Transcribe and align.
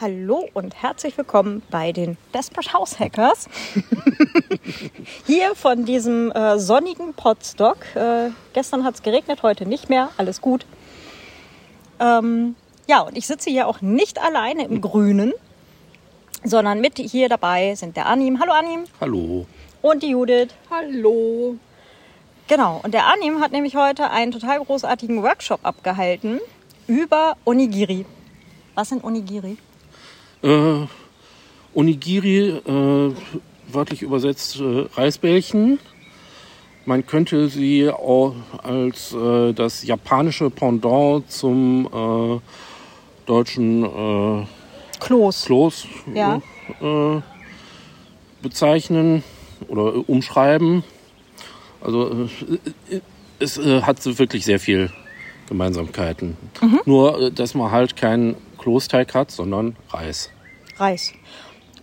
Hallo 0.00 0.48
und 0.54 0.80
herzlich 0.80 1.18
willkommen 1.18 1.60
bei 1.72 1.90
den 1.90 2.18
Desperate 2.32 2.72
House 2.72 3.00
Hackers. 3.00 3.48
Hier 5.26 5.56
von 5.56 5.86
diesem 5.86 6.30
äh, 6.30 6.56
sonnigen 6.60 7.14
Podstock. 7.14 7.78
Äh, 7.96 8.30
gestern 8.52 8.84
hat 8.84 8.94
es 8.94 9.02
geregnet, 9.02 9.42
heute 9.42 9.66
nicht 9.66 9.88
mehr. 9.88 10.10
Alles 10.16 10.40
gut. 10.40 10.66
Ähm, 11.98 12.54
ja, 12.86 13.00
und 13.00 13.18
ich 13.18 13.26
sitze 13.26 13.50
hier 13.50 13.66
auch 13.66 13.80
nicht 13.80 14.22
alleine 14.22 14.66
im 14.66 14.80
Grünen, 14.80 15.32
sondern 16.44 16.80
mit 16.80 16.98
hier 16.98 17.28
dabei 17.28 17.74
sind 17.74 17.96
der 17.96 18.06
Anim. 18.06 18.38
Hallo 18.38 18.52
Anim. 18.52 18.84
Hallo. 19.00 19.46
Und 19.82 20.04
die 20.04 20.10
Judith. 20.10 20.50
Hallo. 20.70 21.56
Genau, 22.46 22.80
und 22.84 22.94
der 22.94 23.08
Anim 23.08 23.40
hat 23.40 23.50
nämlich 23.50 23.74
heute 23.74 24.10
einen 24.10 24.30
total 24.30 24.60
großartigen 24.60 25.24
Workshop 25.24 25.58
abgehalten 25.64 26.38
über 26.86 27.36
Onigiri. 27.44 28.06
Was 28.76 28.90
sind 28.90 29.02
Onigiri? 29.02 29.56
Äh, 30.42 30.86
Onigiri, 31.74 32.48
äh, 32.48 33.12
wörtlich 33.72 34.02
übersetzt 34.02 34.60
äh, 34.60 34.86
Reisbällchen. 34.94 35.78
Man 36.86 37.06
könnte 37.06 37.48
sie 37.48 37.88
auch 37.90 38.34
als 38.62 39.12
äh, 39.12 39.52
das 39.52 39.84
japanische 39.84 40.48
Pendant 40.50 41.30
zum 41.30 41.86
äh, 41.92 42.40
deutschen 43.26 43.84
äh, 43.84 44.46
Kloß. 44.98 45.44
Kloß 45.44 45.86
Ja. 46.14 46.40
äh, 46.80 47.20
bezeichnen 48.42 49.22
oder 49.68 50.08
umschreiben. 50.08 50.82
Also 51.80 52.28
äh, 52.90 53.00
es 53.38 53.58
äh, 53.58 53.82
hat 53.82 54.04
wirklich 54.18 54.44
sehr 54.44 54.58
viel 54.58 54.90
Gemeinsamkeiten. 55.48 56.36
Nur, 56.86 57.20
äh, 57.20 57.30
dass 57.30 57.54
man 57.54 57.70
halt 57.70 57.96
keinen 57.96 58.34
Kloßteig 58.58 59.14
hat, 59.14 59.30
sondern 59.30 59.76
Reis. 59.90 60.30
Reis. 60.76 61.12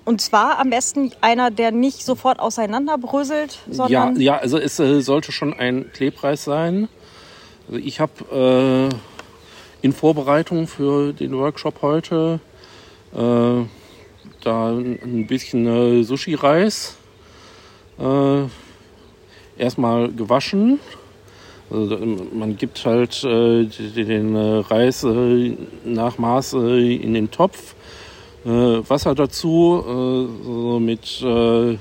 Und 0.06 0.22
zwar 0.22 0.60
am 0.60 0.70
besten 0.70 1.12
einer, 1.22 1.50
der 1.50 1.72
nicht 1.72 2.06
sofort 2.06 2.40
auseinanderbröselt, 2.40 3.60
Ja, 3.66 3.74
sondern 3.74 4.22
ja, 4.22 4.38
also 4.38 4.60
es 4.60 4.80
äh, 4.80 5.02
sollte 5.02 5.32
schon 5.32 5.54
ein 5.54 5.92
Klebreis 5.94 6.44
sein. 6.44 6.88
Also 7.68 7.80
ich 7.80 8.00
habe 8.00 8.92
äh, 8.92 9.86
in 9.86 9.94
Vorbereitung 9.94 10.68
für 10.68 11.12
den 11.12 11.36
Workshop 11.36 11.82
heute 11.82 12.40
äh, 13.14 13.64
da 14.42 14.70
ein 14.70 15.26
bisschen 15.28 15.66
äh, 15.66 16.04
Sushi-Reis 16.04 16.98
äh, 18.00 18.44
erstmal 19.58 20.12
gewaschen. 20.12 20.80
Also, 21.70 21.96
da- 21.96 22.06
man 22.34 22.58
gibt 22.58 22.86
halt 22.86 23.24
äh, 23.24 23.66
den 23.66 24.36
äh, 24.36 24.60
Reis 24.60 25.04
äh, 25.04 25.54
nach 25.84 26.18
Maß 26.18 26.54
äh, 26.54 26.96
in 26.96 27.14
den 27.14 27.32
Topf, 27.32 27.74
äh, 28.46 28.50
Wasser 28.50 29.16
dazu, 29.16 29.84
äh, 29.84 30.46
so 30.46 30.80
mit 30.80 31.22
äh, 31.24 31.72
äh, 31.74 31.78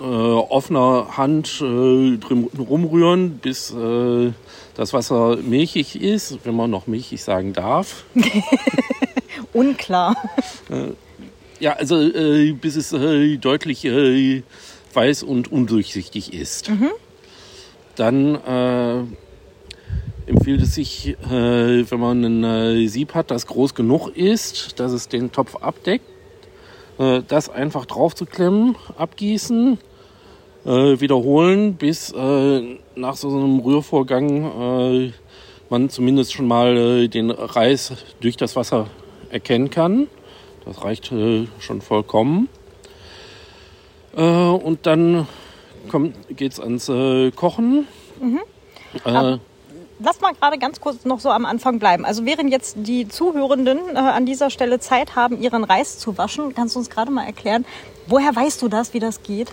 offener 0.00 1.08
Hand 1.18 1.60
äh, 1.60 2.16
drin 2.16 2.48
rumrühren, 2.58 3.32
bis 3.38 3.70
äh, 3.74 4.32
das 4.74 4.94
Wasser 4.94 5.36
milchig 5.36 6.00
ist, 6.00 6.38
wenn 6.44 6.56
man 6.56 6.70
noch 6.70 6.86
milchig 6.86 7.22
sagen 7.22 7.52
darf. 7.52 8.04
unklar. 9.52 10.16
Ja, 11.58 11.74
also 11.74 12.00
äh, 12.00 12.52
bis 12.52 12.76
es 12.76 12.92
äh, 12.94 13.36
deutlich 13.36 13.84
äh, 13.84 14.42
weiß 14.94 15.22
und 15.24 15.52
undurchsichtig 15.52 16.32
ist. 16.32 16.70
Dann 18.00 18.34
äh, 18.34 19.00
empfiehlt 20.26 20.62
es 20.62 20.74
sich, 20.74 21.08
äh, 21.08 21.90
wenn 21.90 22.00
man 22.00 22.24
ein 22.24 22.44
äh, 22.44 22.86
Sieb 22.86 23.12
hat, 23.12 23.30
das 23.30 23.46
groß 23.46 23.74
genug 23.74 24.16
ist, 24.16 24.80
dass 24.80 24.92
es 24.92 25.08
den 25.08 25.32
Topf 25.32 25.56
abdeckt, 25.56 26.06
äh, 26.98 27.20
das 27.28 27.50
einfach 27.50 27.84
drauf 27.84 28.14
zu 28.14 28.24
klemmen, 28.24 28.74
abgießen, 28.96 29.76
äh, 30.64 30.70
wiederholen, 30.70 31.74
bis 31.74 32.14
nach 32.14 33.16
so 33.16 33.28
einem 33.28 33.60
Rührvorgang 33.60 35.12
man 35.68 35.90
zumindest 35.90 36.32
schon 36.32 36.48
mal 36.48 37.06
den 37.06 37.30
Reis 37.30 37.92
durch 38.22 38.38
das 38.38 38.56
Wasser 38.56 38.86
erkennen 39.28 39.68
kann. 39.68 40.06
Das 40.64 40.82
reicht 40.82 41.12
schon 41.58 41.80
vollkommen. 41.82 42.48
Und 44.14 44.78
dann 44.86 45.26
geht 46.36 46.52
es 46.52 46.60
ans 46.60 46.88
äh, 46.88 47.30
Kochen. 47.30 47.86
Äh, 49.04 49.38
Lass 50.02 50.20
mal 50.22 50.32
gerade 50.32 50.58
ganz 50.58 50.80
kurz 50.80 51.04
noch 51.04 51.20
so 51.20 51.30
am 51.30 51.44
Anfang 51.44 51.78
bleiben. 51.78 52.06
Also 52.06 52.24
während 52.24 52.50
jetzt 52.50 52.76
die 52.78 53.06
Zuhörenden 53.06 53.78
äh, 53.94 53.98
an 53.98 54.24
dieser 54.24 54.48
Stelle 54.48 54.80
Zeit 54.80 55.14
haben, 55.14 55.40
ihren 55.40 55.62
Reis 55.62 55.98
zu 55.98 56.16
waschen, 56.16 56.54
kannst 56.54 56.74
du 56.74 56.78
uns 56.78 56.88
gerade 56.88 57.10
mal 57.10 57.24
erklären, 57.24 57.66
woher 58.06 58.34
weißt 58.34 58.62
du 58.62 58.68
das, 58.68 58.94
wie 58.94 58.98
das 58.98 59.22
geht? 59.22 59.52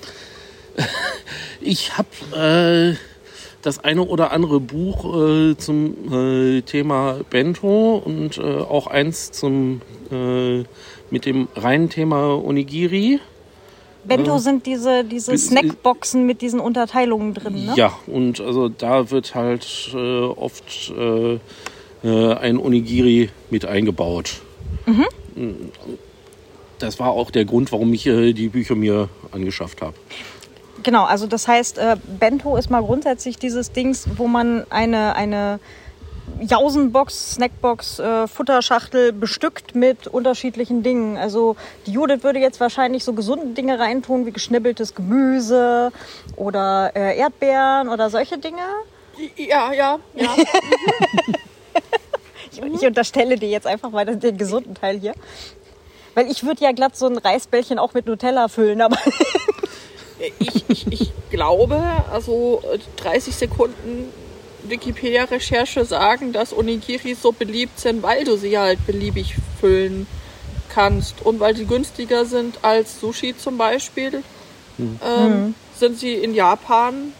ich 1.61 1.97
habe 1.97 2.95
äh, 2.95 2.97
das 3.61 3.83
eine 3.83 4.03
oder 4.03 4.31
andere 4.31 4.61
Buch 4.61 5.03
äh, 5.17 5.57
zum 5.57 6.13
äh, 6.13 6.61
Thema 6.61 7.19
Bento 7.29 7.97
und 7.97 8.37
äh, 8.37 8.41
auch 8.41 8.87
eins 8.87 9.31
zum 9.31 9.81
äh, 10.11 10.63
mit 11.09 11.25
dem 11.25 11.49
reinen 11.55 11.89
Thema 11.89 12.41
Onigiri. 12.41 13.19
Bento 14.07 14.37
sind 14.37 14.65
diese, 14.65 15.03
diese 15.03 15.31
Bis- 15.31 15.47
Snackboxen 15.47 16.25
mit 16.25 16.41
diesen 16.41 16.59
Unterteilungen 16.59 17.33
drin, 17.33 17.65
ne? 17.65 17.73
Ja, 17.75 17.93
und 18.07 18.39
also 18.41 18.69
da 18.69 19.11
wird 19.11 19.35
halt 19.35 19.89
äh, 19.93 20.21
oft 20.23 20.91
äh, 20.97 21.39
äh, 22.03 22.33
ein 22.35 22.57
Onigiri 22.57 23.29
mit 23.49 23.65
eingebaut. 23.65 24.41
Das 26.79 26.99
war 26.99 27.09
auch 27.11 27.31
der 27.31 27.45
Grund, 27.45 27.71
warum 27.71 27.93
ich 27.93 28.05
äh, 28.05 28.33
die 28.33 28.49
Bücher 28.49 28.75
mir 28.75 29.09
angeschafft 29.31 29.81
habe. 29.81 29.95
Genau, 30.83 31.05
also 31.05 31.25
das 31.27 31.47
heißt, 31.47 31.79
äh, 31.79 31.97
Bento 32.19 32.55
ist 32.55 32.69
mal 32.69 32.81
grundsätzlich 32.83 33.37
dieses 33.37 33.71
Dings, 33.71 34.07
wo 34.15 34.27
man 34.27 34.65
eine, 34.69 35.15
eine 35.15 35.59
Jausenbox, 36.41 37.35
Snackbox, 37.35 37.99
äh, 37.99 38.27
Futterschachtel 38.27 39.13
bestückt 39.13 39.75
mit 39.75 40.07
unterschiedlichen 40.07 40.83
Dingen. 40.83 41.17
Also 41.17 41.55
die 41.85 41.91
Judith 41.91 42.23
würde 42.23 42.39
jetzt 42.39 42.59
wahrscheinlich 42.59 43.03
so 43.03 43.13
gesunde 43.13 43.53
Dinge 43.53 43.79
reintun, 43.79 44.25
wie 44.25 44.31
geschnibbeltes 44.31 44.95
Gemüse 44.95 45.91
oder 46.35 46.91
äh, 46.95 47.17
Erdbeeren 47.17 47.89
oder 47.89 48.09
solche 48.09 48.37
Dinge. 48.37 48.61
Ja, 49.35 49.73
ja, 49.73 49.99
ja. 50.15 50.35
Ich, 52.49 52.63
ich 52.63 52.87
unterstelle 52.87 53.35
dir 53.35 53.49
jetzt 53.49 53.67
einfach 53.67 53.91
mal 53.91 54.05
den, 54.05 54.19
den 54.19 54.35
gesunden 54.35 54.73
Teil 54.73 54.97
hier. 54.99 55.13
Weil 56.15 56.31
ich 56.31 56.43
würde 56.43 56.63
ja 56.63 56.71
glatt 56.71 56.97
so 56.97 57.05
ein 57.05 57.17
Reisbällchen 57.17 57.77
auch 57.77 57.93
mit 57.93 58.07
Nutella 58.07 58.47
füllen, 58.47 58.81
aber 58.81 58.97
Ich, 60.39 60.69
ich, 60.69 60.87
ich 60.87 61.11
glaube, 61.29 61.81
also 62.11 62.61
äh, 62.73 62.79
30 63.01 63.35
Sekunden 63.35 64.11
Wikipedia-Recherche 64.69 65.85
sagen, 65.85 66.33
dass 66.33 66.55
Onigiri 66.55 67.15
so 67.15 67.31
beliebt 67.31 67.79
sind, 67.79 68.03
weil 68.03 68.23
du 68.23 68.37
sie 68.37 68.57
halt 68.57 68.85
beliebig 68.85 69.35
füllen 69.59 70.07
kannst. 70.69 71.21
Und 71.25 71.39
weil 71.39 71.55
sie 71.55 71.65
günstiger 71.65 72.25
sind 72.25 72.63
als 72.63 72.99
Sushi 72.99 73.35
zum 73.37 73.57
Beispiel, 73.57 74.23
ähm, 74.79 75.55
sind 75.75 75.99
sie 75.99 76.13
in 76.13 76.33
Japan 76.33 77.13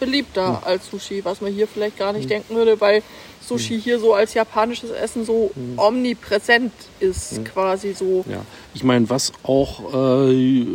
beliebter 0.00 0.62
als 0.64 0.90
Sushi, 0.90 1.24
was 1.24 1.40
man 1.40 1.52
hier 1.52 1.68
vielleicht 1.68 1.98
gar 1.98 2.12
nicht 2.12 2.28
denken 2.28 2.54
würde, 2.54 2.80
weil 2.80 3.02
Sushi 3.46 3.80
hier 3.80 3.98
so 3.98 4.14
als 4.14 4.34
japanisches 4.34 4.90
Essen 4.90 5.24
so 5.24 5.50
omnipräsent 5.76 6.72
ist, 7.00 7.44
quasi 7.44 7.92
so. 7.92 8.24
Ja, 8.28 8.42
ich 8.74 8.82
meine, 8.82 9.08
was 9.10 9.32
auch 9.42 10.28
äh, 10.28 10.66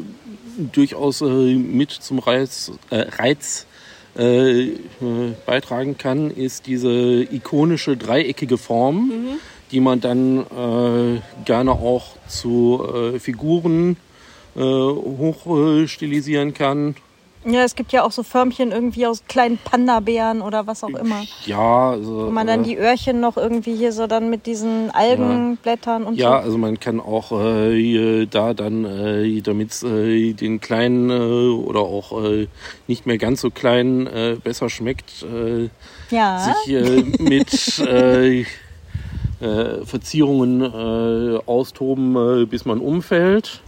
durchaus 0.71 1.21
äh, 1.21 1.25
mit 1.25 1.91
zum 1.91 2.19
Reiz, 2.19 2.71
äh, 2.89 3.05
Reiz 3.17 3.65
äh, 4.17 4.61
äh, 4.61 4.75
beitragen 5.45 5.97
kann, 5.97 6.31
ist 6.31 6.67
diese 6.67 7.23
ikonische 7.23 7.97
dreieckige 7.97 8.57
Form, 8.57 9.11
die 9.71 9.79
man 9.79 9.99
dann 9.99 10.39
äh, 10.39 11.21
gerne 11.43 11.71
auch 11.71 12.15
zu 12.27 13.13
äh, 13.15 13.19
Figuren 13.19 13.97
äh, 14.55 14.59
hoch 14.61 15.47
äh, 15.47 15.87
stilisieren 15.87 16.53
kann. 16.53 16.95
Ja, 17.45 17.63
es 17.63 17.75
gibt 17.75 17.91
ja 17.91 18.03
auch 18.03 18.11
so 18.11 18.23
Förmchen 18.23 18.71
irgendwie 18.71 19.05
aus 19.05 19.23
kleinen 19.27 19.57
Panda-Bären 19.57 20.41
oder 20.41 20.65
was 20.67 20.83
auch 20.83 20.89
immer. 20.89 21.23
Ja, 21.45 21.91
also, 21.91 22.27
Wo 22.27 22.31
man 22.31 22.47
dann 22.47 22.61
äh, 22.61 22.63
die 22.63 22.77
Öhrchen 22.77 23.19
noch 23.19 23.37
irgendwie 23.37 23.75
hier 23.75 23.91
so 23.91 24.07
dann 24.07 24.29
mit 24.29 24.45
diesen 24.45 24.89
Algenblättern 24.91 26.03
und 26.05 26.15
Ja, 26.15 26.29
so. 26.29 26.35
also 26.45 26.57
man 26.57 26.79
kann 26.79 26.99
auch 26.99 27.31
äh, 27.31 28.25
da 28.25 28.53
dann, 28.53 28.85
äh, 28.85 29.41
damit 29.41 29.71
es 29.71 29.83
äh, 29.83 30.33
den 30.33 30.59
kleinen 30.59 31.09
äh, 31.09 31.49
oder 31.53 31.81
auch 31.81 32.23
äh, 32.23 32.47
nicht 32.87 33.05
mehr 33.05 33.17
ganz 33.17 33.41
so 33.41 33.51
kleinen 33.51 34.09
besser 34.43 34.69
schmeckt, 34.69 35.25
Ja, 36.09 36.55
sich 36.65 37.19
mit 37.19 37.49
Verzierungen 39.85 40.63
austoben, 41.45 42.47
bis 42.49 42.65
man 42.65 42.79
umfällt. 42.79 43.61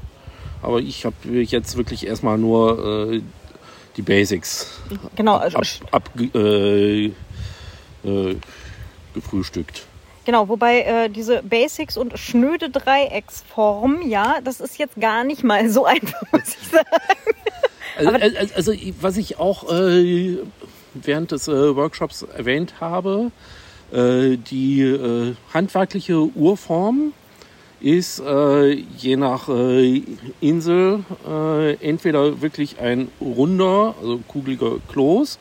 Aber 0.62 0.79
ich 0.79 1.06
habe 1.06 1.15
jetzt 1.29 1.77
wirklich 1.77 2.07
erstmal 2.07 2.38
nur 2.38 3.12
äh, 3.13 3.21
die 3.98 4.02
Basics 4.04 4.80
genau. 5.16 5.38
Also, 5.38 5.58
ab, 5.58 5.66
ab, 5.92 6.10
äh, 6.36 7.06
äh, 7.06 7.12
gefrühstückt. 9.14 9.86
Genau, 10.26 10.50
wobei 10.50 10.82
äh, 10.82 11.10
diese 11.10 11.42
Basics 11.42 11.98
und 11.98 12.20
schnöde 12.20 12.70
Dreiecksform, 12.70 14.02
ja, 14.08 14.40
das 14.44 14.60
ist 14.60 14.78
jetzt 14.78 15.00
gar 15.00 15.24
nicht 15.24 15.44
mal 15.44 15.70
so 15.70 15.86
einfach, 15.86 16.22
muss 16.32 16.58
ich 16.62 16.68
sagen. 16.68 16.86
Also, 17.98 18.12
also, 18.12 18.54
also 18.56 18.74
was 19.02 19.18
ich 19.18 19.40
auch 19.40 19.72
äh, 19.72 20.38
während 20.94 21.32
des 21.32 21.48
äh, 21.48 21.76
Workshops 21.76 22.22
erwähnt 22.22 22.76
habe, 22.80 23.32
äh, 23.92 24.38
die 24.38 24.82
äh, 24.82 25.36
handwerkliche 25.54 26.20
Urform 26.20 27.14
ist 27.79 28.19
äh, 28.19 28.71
je 28.71 29.18
nach 29.18 29.50
äh, 29.50 30.01
Insel 30.41 31.03
äh, 31.27 31.74
entweder 31.75 32.41
wirklich 32.41 32.79
ein 32.79 33.09
runder, 33.21 33.94
also 34.01 34.19
kugeliger 34.27 34.77
Kloß 34.91 35.38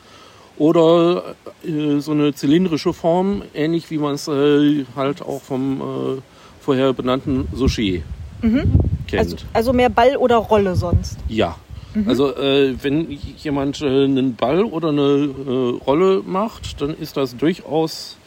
oder 0.58 1.34
äh, 1.64 1.98
so 2.00 2.12
eine 2.12 2.34
zylindrische 2.34 2.92
Form, 2.92 3.42
ähnlich 3.54 3.90
wie 3.90 3.98
man 3.98 4.14
es 4.14 4.28
äh, 4.28 4.84
halt 4.94 5.22
auch 5.22 5.40
vom 5.40 5.80
äh, 5.80 6.20
vorher 6.60 6.92
benannten 6.92 7.48
Sushi 7.54 8.02
kennt. 8.40 9.18
Also, 9.18 9.36
also 9.52 9.72
mehr 9.72 9.88
Ball 9.88 10.16
oder 10.16 10.36
Rolle 10.36 10.76
sonst. 10.76 11.18
Ja. 11.28 11.56
Also 12.04 12.36
äh, 12.36 12.74
wenn 12.82 13.10
jemand 13.38 13.82
einen 13.82 14.34
Ball 14.34 14.62
oder 14.64 14.90
eine 14.90 15.78
Rolle 15.86 16.22
macht, 16.26 16.82
dann 16.82 16.90
ist 16.90 17.16
das 17.16 17.34
durchaus 17.34 18.18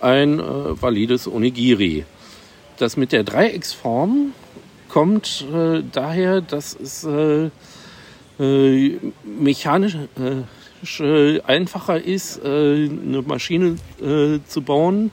ein 0.00 0.38
valides 0.40 1.28
Onigiri. 1.28 2.06
Das 2.80 2.96
mit 2.96 3.12
der 3.12 3.24
Dreiecksform 3.24 4.32
kommt 4.88 5.44
äh, 5.54 5.82
daher, 5.92 6.40
dass 6.40 6.74
es 6.74 7.04
äh, 7.04 7.50
äh, 8.42 8.98
mechanisch 9.22 9.98
äh, 10.98 11.40
einfacher 11.42 12.02
ist, 12.02 12.38
äh, 12.42 12.48
eine 12.48 13.22
Maschine 13.26 13.76
äh, 14.00 14.38
zu 14.48 14.62
bauen, 14.62 15.10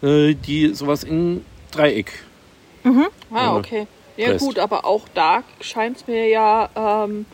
äh, 0.00 0.34
die 0.34 0.74
sowas 0.74 1.02
in 1.02 1.44
Dreieck 1.72 2.12
Ah, 2.84 3.08
Ja. 3.34 3.56
okay. 3.56 3.88
Ja 4.16 4.28
Presst. 4.28 4.44
gut, 4.44 4.58
aber 4.60 4.84
auch 4.84 5.08
da 5.12 5.42
scheint 5.60 5.96
es 5.96 6.06
mir 6.06 6.28
ja 6.28 7.02
ähm, 7.08 7.26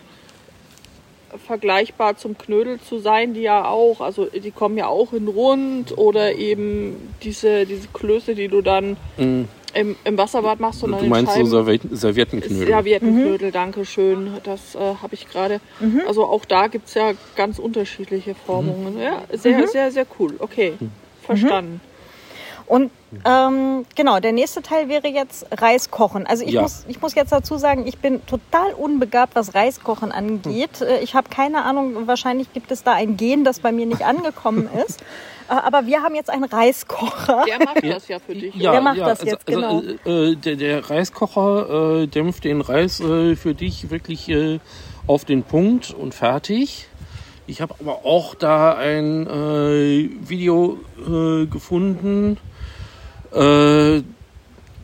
vergleichbar 1.47 2.17
zum 2.17 2.39
Knödel 2.39 2.81
zu 2.81 3.01
sein, 3.01 3.35
die 3.35 3.43
ja 3.43 3.67
auch, 3.69 4.01
also 4.01 4.25
die 4.27 4.51
kommen 4.51 4.79
ja 4.79 4.87
auch 4.87 5.13
in 5.13 5.29
rund 5.29 5.97
oder 5.99 6.37
eben 6.37 7.13
diese, 7.23 7.67
diese 7.67 7.89
Klöße, 7.89 8.35
die 8.35 8.49
du 8.49 8.63
dann 8.63 8.97
Mm, 9.19 9.43
im, 9.75 9.97
im 10.05 10.17
Wasserbad 10.19 10.61
machst 10.61 10.83
und 10.85 10.91
dann 10.93 11.01
Du 11.01 11.05
in 11.07 11.11
meinst 11.11 11.33
so 11.35 11.39
Scheiben. 11.41 11.51
Serviet- 11.51 11.97
Serviettenknödel? 11.97 12.67
Serviettenknödel, 12.67 13.53
danke 13.53 13.85
schön. 13.85 14.33
Das 14.45 14.75
äh, 14.75 14.79
habe 14.79 15.15
ich 15.15 15.29
gerade. 15.29 15.61
Also 16.07 16.25
auch 16.25 16.45
da 16.45 16.67
gibt 16.69 16.89
es 16.89 16.95
ja 16.95 17.13
ganz 17.37 17.59
unterschiedliche 17.59 18.35
Formungen. 18.35 18.99
Ja, 19.01 19.23
sehr, 19.33 19.67
sehr, 19.69 19.91
sehr 19.91 20.07
cool. 20.19 20.35
Okay, 20.39 20.75
verstanden. 21.23 21.81
Und 22.69 22.91
ähm, 23.25 23.87
genau, 23.97 24.21
der 24.21 24.33
nächste 24.33 24.61
Teil 24.61 24.89
wäre 24.91 25.09
jetzt 25.09 25.47
Reis 25.63 25.91
kochen. 25.91 26.27
Also 26.27 26.45
ich, 26.45 26.53
Ja. 26.53 26.63
muss, 26.63 26.85
ich 26.87 27.01
muss 27.01 27.15
jetzt 27.15 27.33
dazu 27.33 27.57
sagen, 27.57 27.87
ich 27.87 27.97
bin 27.99 28.25
total 28.27 28.73
unbegabt, 28.75 29.35
was 29.35 29.55
Reiskochen 29.55 30.13
angeht. 30.13 30.83
Äh, 30.83 31.01
Ich 31.01 31.15
habe 31.15 31.31
keine 31.31 31.65
Ahnung, 31.65 32.07
wahrscheinlich 32.07 32.53
gibt 32.53 32.71
es 32.71 32.83
da 32.85 32.93
ein 32.93 33.17
Gen, 33.17 33.45
das 33.45 33.61
bei 33.61 33.73
mir 33.73 33.87
nicht 33.87 34.03
angekommen 34.05 34.69
ist. 34.87 35.01
Äh, 35.49 35.55
Aber 35.55 35.87
wir 35.87 36.03
haben 36.03 36.15
jetzt 36.15 36.29
einen 36.29 36.45
Reiskocher. 36.45 37.45
Der 37.47 37.59
macht 37.65 37.83
das 37.85 38.09
ja 38.09 38.19
für 38.19 38.35
dich. 38.35 38.53
Wer 38.59 38.81
macht 38.83 38.99
das 39.01 39.23
jetzt, 39.25 39.47
genau? 39.47 39.79
Also, 40.05 40.11
äh, 40.11 40.37
der, 40.37 40.57
der 40.57 40.91
Reiskocher 40.91 42.03
äh, 42.03 42.07
dämpft 42.07 42.45
den 42.45 42.61
Reis 42.61 43.01
äh, 43.01 43.35
für 43.37 43.55
dich 43.55 43.89
wirklich 43.91 44.29
äh, 44.29 44.59
auf 45.07 45.25
den 45.25 45.43
Punkt 45.45 45.95
und 45.99 46.15
fertig. 46.15 46.87
Ich 47.47 47.63
habe 47.63 47.75
aber 47.81 48.05
auch 48.05 48.35
da 48.35 48.75
ein 48.75 49.27
äh, 49.27 50.11
Video 50.29 50.79
äh, 50.99 51.47
gefunden, 51.47 52.37
äh, 53.33 54.03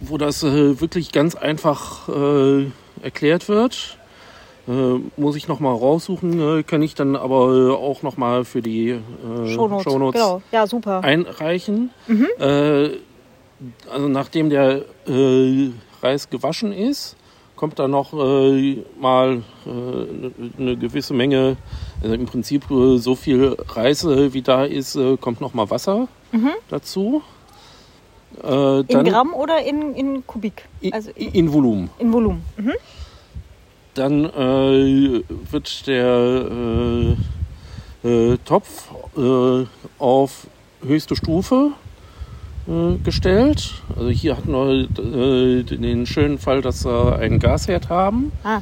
wo 0.00 0.18
das 0.18 0.42
äh, 0.42 0.80
wirklich 0.80 1.12
ganz 1.12 1.34
einfach 1.34 2.08
äh, 2.08 2.66
erklärt 3.02 3.48
wird. 3.48 3.98
Äh, 4.66 4.70
muss 5.18 5.36
ich 5.36 5.46
noch 5.46 5.60
mal 5.60 5.72
raussuchen, 5.74 6.58
äh, 6.60 6.62
kann 6.62 6.80
ich 6.82 6.94
dann 6.94 7.16
aber 7.16 7.54
äh, 7.54 7.70
auch 7.72 8.02
noch 8.02 8.16
mal 8.16 8.44
für 8.44 8.62
die 8.62 8.98
Shownotes. 9.46 9.84
Shownotes 9.84 10.20
Genau, 10.20 10.42
ja, 10.52 10.66
super. 10.66 11.04
einreichen. 11.04 11.90
Äh, 12.38 12.90
also 13.90 14.08
nachdem 14.08 14.50
der 14.50 14.82
Reis 16.02 16.28
gewaschen 16.28 16.72
ist, 16.72 17.16
kommt 17.56 17.78
da 17.78 17.88
noch 17.88 18.12
mal 19.00 19.42
eine 19.64 20.76
gewisse 20.76 21.14
Menge, 21.14 21.56
also 22.02 22.14
im 22.14 22.26
Prinzip 22.26 22.64
so 22.96 23.14
viel 23.14 23.56
Reis 23.68 24.04
wie 24.06 24.42
da 24.42 24.64
ist, 24.64 24.98
kommt 25.20 25.40
noch 25.40 25.54
mal 25.54 25.70
Wasser 25.70 26.08
dazu. 26.68 27.22
Äh, 28.42 28.80
In 28.80 29.04
Gramm 29.04 29.32
oder 29.34 29.62
in, 29.64 29.94
in 29.94 30.26
Kubik? 30.26 30.66
in, 30.80 30.92
Also 30.92 31.10
in, 31.14 31.32
in 31.32 31.52
Volumen. 31.52 31.90
in 31.98 32.12
Volumen. 32.12 32.42
Mhm. 32.56 32.72
Dann 33.94 34.24
äh, 34.24 35.22
wird 35.50 35.86
der 35.86 37.16
äh, 38.04 38.08
äh, 38.32 38.38
Topf 38.44 38.88
äh, 39.16 39.64
auf 39.98 40.46
höchste 40.84 41.14
Stufe 41.14 41.70
äh, 42.66 42.96
gestellt. 43.04 43.74
Also 43.96 44.10
hier 44.10 44.36
hatten 44.36 44.52
wir 44.52 45.62
den 45.62 46.06
schönen 46.06 46.38
Fall, 46.38 46.60
dass 46.60 46.84
wir 46.84 47.16
einen 47.16 47.38
Gasherd 47.38 47.88
haben. 47.88 48.32
Ah, 48.42 48.60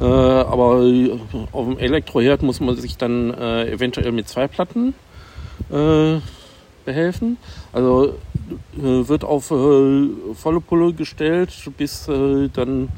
aber 0.00 0.80
auf 1.50 1.64
dem 1.66 1.76
Elektroherd 1.76 2.42
muss 2.44 2.60
man 2.60 2.76
sich 2.76 2.96
dann 2.96 3.34
eventuell 3.34 4.12
mit 4.12 4.28
zwei 4.28 4.46
Platten 4.46 4.94
behelfen. 6.84 7.36
Also 7.72 8.14
wird 8.72 9.24
auf 9.24 9.50
äh, 9.50 10.08
volle 10.34 10.60
Pulle 10.60 10.92
gestellt, 10.92 11.52
bis 11.76 12.08
äh, 12.08 12.48
dann 12.48 12.88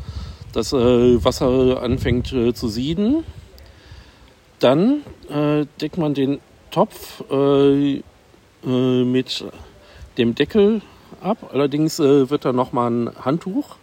das 0.53 0.73
äh, 0.73 1.25
Wasser 1.25 1.83
anfängt 1.83 2.33
äh, 2.33 2.53
zu 2.55 2.69
sieden. 2.69 3.25
Dann 4.59 5.03
äh, 5.29 5.67
deckt 5.81 5.99
man 5.99 6.15
den 6.15 6.41
Topf 6.71 7.25
äh, 7.31 8.03
äh, 8.65 9.05
mit 9.05 9.45
dem 10.19 10.35
Deckel 10.35 10.83
ab. 11.21 11.51
Allerdings 11.53 11.99
äh, 11.99 12.29
wird 12.31 12.45
da 12.45 12.53
nochmal 12.53 12.91
ein 12.91 13.11
Handtuch 13.25 13.77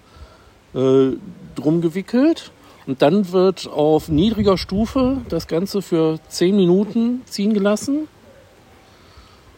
äh, 0.74 1.12
drum 1.56 1.82
gewickelt. 1.82 2.52
Und 2.86 3.02
dann 3.02 3.34
wird 3.34 3.68
auf 3.68 4.08
niedriger 4.08 4.58
Stufe 4.58 5.18
das 5.28 5.48
Ganze 5.48 5.82
für 5.82 6.20
10 6.30 6.56
Minuten 6.56 7.22
ziehen 7.26 7.54
gelassen. 7.54 8.08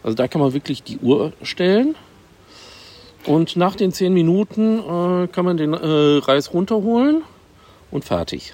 Also 0.04 0.16
da 0.16 0.28
kann 0.28 0.42
man 0.42 0.54
wirklich 0.54 0.84
die 0.84 0.98
Uhr 1.00 1.34
stellen. 1.42 1.96
Und 3.26 3.56
nach 3.56 3.76
den 3.76 3.92
10 3.92 4.14
Minuten 4.14 4.80
äh, 4.80 5.28
kann 5.28 5.46
man 5.46 5.58
den 5.58 5.74
äh, 5.74 6.20
Reis 6.20 6.54
runterholen 6.54 7.24
und 7.92 8.06
fertig. 8.06 8.54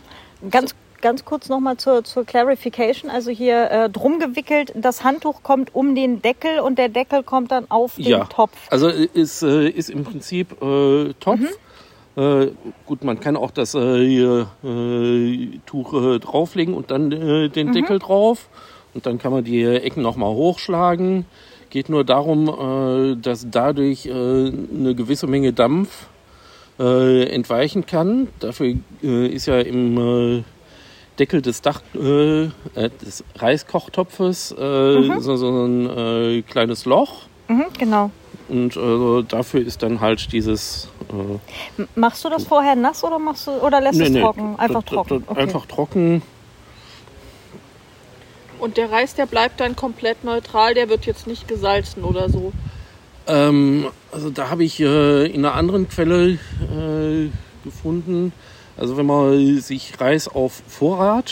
ganz, 0.49 0.73
ganz 1.01 1.23
kurz 1.23 1.49
nochmal 1.49 1.77
zur, 1.77 2.03
zur 2.03 2.25
Clarification. 2.25 3.11
Also 3.11 3.29
hier 3.29 3.69
äh, 3.69 3.89
drum 3.89 4.19
gewickelt, 4.19 4.73
das 4.75 5.03
Handtuch 5.03 5.43
kommt 5.43 5.75
um 5.75 5.93
den 5.93 6.21
Deckel 6.21 6.59
und 6.59 6.79
der 6.79 6.89
Deckel 6.89 7.21
kommt 7.23 7.51
dann 7.51 7.69
auf 7.69 7.95
den 7.95 8.05
ja, 8.05 8.25
Topf. 8.25 8.53
also 8.71 8.87
ist, 8.87 9.43
äh, 9.43 9.69
ist 9.69 9.89
im 9.89 10.03
Prinzip 10.03 10.61
äh, 10.61 11.13
Topf. 11.19 11.41
Äh, 12.15 12.47
gut, 12.85 13.03
man 13.03 13.19
kann 13.19 13.35
auch 13.35 13.51
das 13.51 13.73
Tuch 13.73 13.83
drauflegen 16.19 16.73
und 16.73 16.89
dann 16.89 17.09
den 17.09 17.73
Deckel 17.73 17.99
drauf. 17.99 18.47
Und 18.95 19.05
dann 19.05 19.19
kann 19.19 19.31
man 19.31 19.43
die 19.43 19.63
Ecken 19.63 20.01
nochmal 20.01 20.33
hochschlagen. 20.33 21.25
Geht 21.69 21.89
nur 21.89 22.05
darum, 22.05 22.47
äh, 22.47 23.21
dass 23.21 23.45
dadurch 23.51 24.05
äh, 24.05 24.11
eine 24.11 24.95
gewisse 24.95 25.27
Menge 25.27 25.51
Dampf 25.51 26.07
äh, 26.79 27.25
entweichen 27.25 27.85
kann. 27.85 28.29
Dafür 28.39 28.75
ist 29.01 29.47
ja 29.47 29.59
im 29.59 30.43
Deckel 31.19 31.41
des, 31.41 31.61
Dach, 31.61 31.81
des 31.93 33.23
Reiskochtopfes 33.35 34.51
äh, 34.51 35.19
so, 35.19 35.35
so 35.35 35.65
ein 35.65 36.43
kleines 36.47 36.85
Loch. 36.85 37.23
Mhm, 37.47 37.65
genau. 37.77 38.11
Und 38.47 38.77
äh, 38.77 39.23
dafür 39.27 39.65
ist 39.65 39.81
dann 39.83 39.99
halt 40.01 40.31
dieses. 40.31 40.87
Äh, 41.77 41.83
Machst 41.95 42.23
du 42.23 42.29
das 42.29 42.45
vorher 42.45 42.75
nass 42.75 43.03
oder 43.03 43.17
machst 43.19 43.47
du 43.47 43.51
oder 43.51 43.81
lässt 43.81 43.99
es 43.99 44.13
trocken? 44.13 44.55
Einfach 44.57 44.83
trocken. 44.83 45.23
Okay. 45.25 45.41
Einfach 45.41 45.65
trocken. 45.65 46.21
Und 48.65 48.77
der 48.77 48.91
Reis, 48.91 49.13
der 49.13 49.27
bleibt 49.27 49.59
dann 49.59 49.75
komplett 49.75 50.23
neutral, 50.23 50.73
der 50.73 50.89
wird 50.89 51.05
jetzt 51.05 51.27
nicht 51.27 51.47
gesalzen 51.47 52.03
oder 52.03 52.31
so. 52.31 52.51
Ähm, 53.27 53.85
also 54.11 54.31
da 54.31 54.49
habe 54.49 54.63
ich 54.63 54.79
äh, 54.79 55.27
in 55.27 55.45
einer 55.45 55.53
anderen 55.53 55.87
Quelle 55.87 56.31
äh, 56.31 57.29
gefunden. 57.63 58.33
Also 58.75 58.97
wenn 58.97 59.05
man 59.05 59.59
sich 59.59 60.01
Reis 60.01 60.27
auf 60.27 60.63
Vorrat 60.67 61.31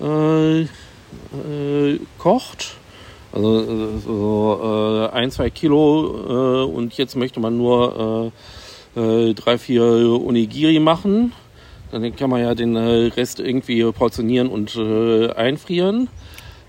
äh, 0.00 0.60
äh, 0.62 2.00
kocht, 2.16 2.76
also 3.34 3.60
äh, 3.60 3.98
so 4.02 5.10
äh, 5.12 5.14
ein, 5.14 5.30
zwei 5.30 5.50
Kilo 5.50 6.64
und 6.64 6.94
jetzt 6.96 7.14
möchte 7.14 7.40
man 7.40 7.58
nur 7.58 8.32
drei, 8.94 9.58
vier 9.58 9.82
Onigiri 9.84 10.80
machen, 10.80 11.34
dann 11.90 12.16
kann 12.16 12.30
man 12.30 12.40
ja 12.40 12.54
den 12.54 12.76
äh, 12.76 13.06
Rest 13.16 13.40
irgendwie 13.40 13.82
portionieren 13.92 14.48
und 14.48 14.76
äh, 14.76 15.32
einfrieren. 15.32 16.08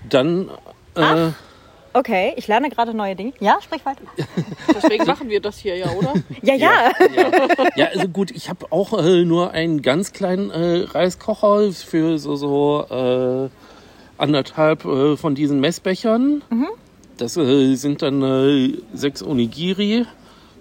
Dann 0.08 0.50
äh, 0.94 1.30
Okay, 1.94 2.32
ich 2.36 2.48
lerne 2.48 2.70
gerade 2.70 2.94
neue 2.94 3.14
Dinge. 3.14 3.34
Ja, 3.38 3.58
sprich 3.62 3.84
weiter. 3.84 4.00
Deswegen 4.74 5.04
machen 5.04 5.28
wir 5.28 5.40
das 5.40 5.58
hier 5.58 5.76
ja, 5.76 5.90
oder? 5.90 6.14
Ja, 6.42 6.54
ja. 6.54 6.92
ja. 7.14 7.68
ja, 7.76 7.86
also 7.86 8.08
gut, 8.08 8.30
ich 8.30 8.48
habe 8.48 8.66
auch 8.70 8.98
äh, 8.98 9.24
nur 9.24 9.50
einen 9.50 9.82
ganz 9.82 10.12
kleinen 10.12 10.50
äh, 10.50 10.84
Reiskocher 10.84 11.70
für 11.72 12.18
so, 12.18 12.36
so 12.36 12.86
äh, 12.88 13.50
anderthalb 14.16 14.86
äh, 14.86 15.16
von 15.18 15.34
diesen 15.34 15.60
Messbechern. 15.60 16.42
Das 17.18 17.36
äh, 17.36 17.74
sind 17.74 18.00
dann 18.00 18.22
äh, 18.22 18.78
sechs 18.94 19.22
Onigiri. 19.22 20.06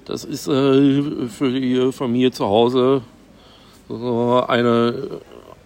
Das 0.03 0.25
ist 0.25 0.47
äh, 0.47 1.01
für 1.29 1.51
die 1.51 1.93
Familie 1.93 2.31
zu 2.31 2.45
Hause 2.45 3.03
so 3.97 4.43
eine 4.47 5.21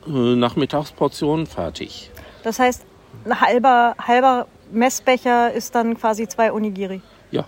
äh, 0.07 0.35
Nachmittagsportion 0.35 1.45
fertig. 1.47 2.11
Das 2.43 2.59
heißt, 2.59 2.85
ein 3.25 3.41
halber, 3.41 3.95
halber 3.99 4.47
Messbecher 4.71 5.51
ist 5.53 5.75
dann 5.75 5.97
quasi 5.97 6.27
zwei 6.27 6.51
Onigiri. 6.51 7.01
Ja, 7.31 7.45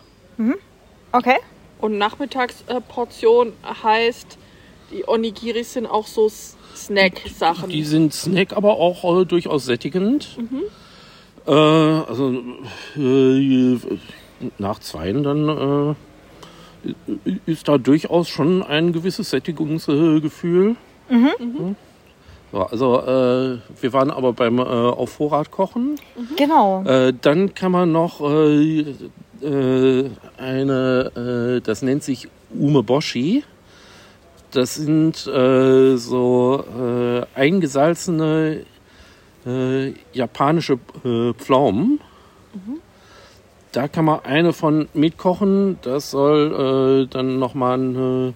Okay. 1.12 1.38
Und 1.80 1.98
Nachmittagsportion 1.98 3.54
heißt, 3.84 4.38
die 4.92 5.08
Onigiris 5.08 5.74
sind 5.74 5.86
auch 5.86 6.08
so 6.08 6.30
Snack-Sachen. 6.76 7.70
die 7.70 7.84
sind 7.84 8.14
Snack, 8.14 8.54
aber 8.56 8.78
auch 8.78 9.22
äh, 9.22 9.26
durchaus 9.26 9.66
sättigend. 9.66 10.38
Äh, 11.46 11.52
also 11.52 12.34
äh, 12.96 13.78
nach 14.58 14.80
zweien 14.80 15.24
dann 15.24 15.50
äh, 15.50 15.96
ist 17.46 17.68
da 17.68 17.78
durchaus 17.78 18.28
schon 18.30 18.64
ein 18.64 18.94
gewisses 18.94 19.30
Sättigungsgefühl. 19.30 20.76
Mhm. 21.10 21.76
So, 22.52 22.64
also 22.64 23.00
äh, 23.02 23.58
wir 23.82 23.94
waren 23.94 24.10
aber 24.10 24.34
beim 24.34 24.60
äh, 24.60 24.62
auf 24.62 25.12
Vorrat 25.12 25.52
kochen. 25.52 26.00
Genau. 26.38 26.84
Äh, 26.86 27.14
dann 27.22 27.54
kann 27.54 27.72
man 27.74 27.92
noch 27.92 28.22
äh, 28.22 28.96
äh, 29.42 30.10
eine, 30.38 31.58
äh, 31.58 31.62
das 31.62 31.82
nennt 31.82 32.04
sich 32.04 32.30
Umeboshi. 32.58 33.44
Das 34.52 34.76
sind 34.76 35.18
so 35.18 36.64
eingesalzene 37.36 38.62
japanische 40.14 40.80
Pflaumen. 41.38 42.00
Da 43.72 43.88
kann 43.88 44.06
man 44.06 44.22
eine 44.24 44.54
von 44.54 44.88
mitkochen. 44.94 45.78
Das 45.82 46.12
soll 46.12 47.06
äh, 47.06 47.14
dann 47.14 47.40
nochmal 47.40 47.78
ein 47.78 48.34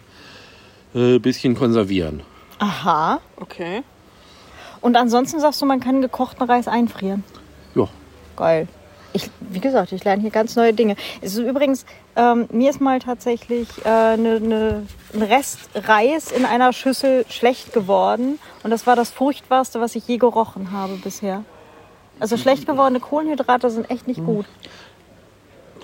äh, 0.93 1.15
äh, 1.15 1.19
bisschen 1.19 1.55
konservieren. 1.55 2.23
Aha. 2.59 3.19
Okay. 3.37 3.83
Und 4.81 4.95
ansonsten 4.95 5.39
sagst 5.39 5.61
du, 5.61 5.65
man 5.65 5.79
kann 5.79 6.01
gekochten 6.01 6.43
Reis 6.43 6.67
einfrieren. 6.67 7.23
Ja. 7.75 7.87
Geil. 8.35 8.67
Ich, 9.13 9.29
wie 9.41 9.59
gesagt, 9.59 9.91
ich 9.91 10.03
lerne 10.03 10.21
hier 10.21 10.31
ganz 10.31 10.55
neue 10.55 10.73
Dinge. 10.73 10.95
Es 11.21 11.33
ist 11.33 11.45
übrigens, 11.45 11.85
ähm, 12.15 12.47
mir 12.51 12.69
ist 12.69 12.79
mal 12.79 12.99
tatsächlich 12.99 13.67
äh, 13.85 14.15
ne, 14.17 14.39
ne, 14.39 14.87
ein 15.13 15.21
Rest 15.21 15.69
Reis 15.75 16.31
in 16.31 16.45
einer 16.45 16.71
Schüssel 16.71 17.25
schlecht 17.29 17.73
geworden. 17.73 18.39
Und 18.63 18.71
das 18.71 18.87
war 18.87 18.95
das 18.95 19.11
furchtbarste, 19.11 19.81
was 19.81 19.95
ich 19.95 20.07
je 20.07 20.17
gerochen 20.17 20.71
habe 20.71 20.95
bisher. 20.95 21.43
Also 22.19 22.37
schlecht 22.37 22.67
gewordene 22.67 22.99
Kohlenhydrate 22.99 23.69
sind 23.69 23.89
echt 23.89 24.07
nicht 24.07 24.23
gut. 24.23 24.45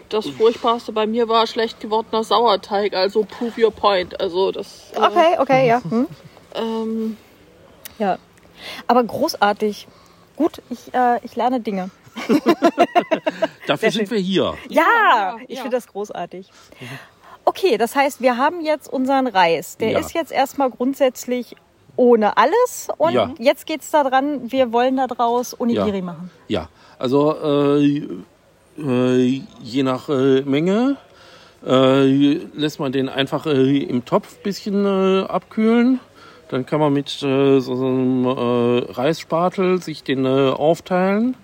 Das 0.09 0.27
Furchtbarste 0.29 0.91
bei 0.91 1.05
mir 1.05 1.27
war 1.27 1.47
schlecht 1.47 1.79
gewordener 1.81 2.23
Sauerteig, 2.23 2.93
also 2.93 3.23
prove 3.25 3.59
your 3.61 3.71
point. 3.71 4.19
Also 4.21 4.51
das. 4.51 4.91
äh, 4.93 4.99
Okay, 4.99 5.35
okay, 5.39 5.67
ja. 5.67 5.81
Hm? 5.83 6.07
Ähm, 6.55 7.17
Ja. 7.97 8.17
Aber 8.87 9.03
großartig. 9.03 9.87
Gut, 10.35 10.61
ich, 10.69 10.93
äh, 10.93 11.19
ich 11.23 11.35
lerne 11.35 11.59
Dinge. 11.59 11.89
Dafür 13.67 13.91
sind 13.91 14.09
wir 14.09 14.17
hier. 14.19 14.55
Ja, 14.69 14.83
ja, 14.83 15.37
ich 15.47 15.57
ja. 15.57 15.61
finde 15.63 15.77
das 15.77 15.87
großartig. 15.87 16.49
Okay, 17.45 17.77
das 17.77 17.95
heißt, 17.95 18.21
wir 18.21 18.37
haben 18.37 18.61
jetzt 18.61 18.91
unseren 18.91 19.27
Reis. 19.27 19.77
Der 19.77 19.91
Ja. 19.91 19.99
ist 19.99 20.13
jetzt 20.13 20.31
erstmal 20.31 20.69
grundsätzlich 20.69 21.55
ohne 21.95 22.37
alles. 22.37 22.89
Und 22.97 23.13
Ja. 23.13 23.31
jetzt 23.39 23.65
geht 23.65 23.81
es 23.81 23.91
daran, 23.91 24.51
wir 24.51 24.71
wollen 24.71 24.97
daraus 24.97 25.59
Onigiri 25.59 25.97
Ja. 25.99 26.03
machen. 26.03 26.31
Ja, 26.47 26.69
also 26.99 27.33
äh, 27.77 28.07
äh, 28.77 29.41
je 29.61 29.83
nach 29.83 30.09
äh, 30.09 30.41
Menge 30.41 30.97
äh, 31.65 32.33
lässt 32.53 32.79
man 32.79 32.91
den 32.91 33.09
einfach 33.09 33.45
äh, 33.45 33.77
im 33.83 34.05
Topf 34.05 34.35
ein 34.37 34.43
bisschen 34.43 34.85
äh, 34.85 35.25
abkühlen. 35.27 35.99
Dann 36.49 36.65
kann 36.65 36.79
man 36.79 36.93
mit 36.93 37.09
so, 37.09 37.59
so 37.59 37.73
einem 37.73 38.25
Reisspatel 38.25 39.81
sich 39.81 40.03
den 40.03 40.25
aufteilen 40.25 41.35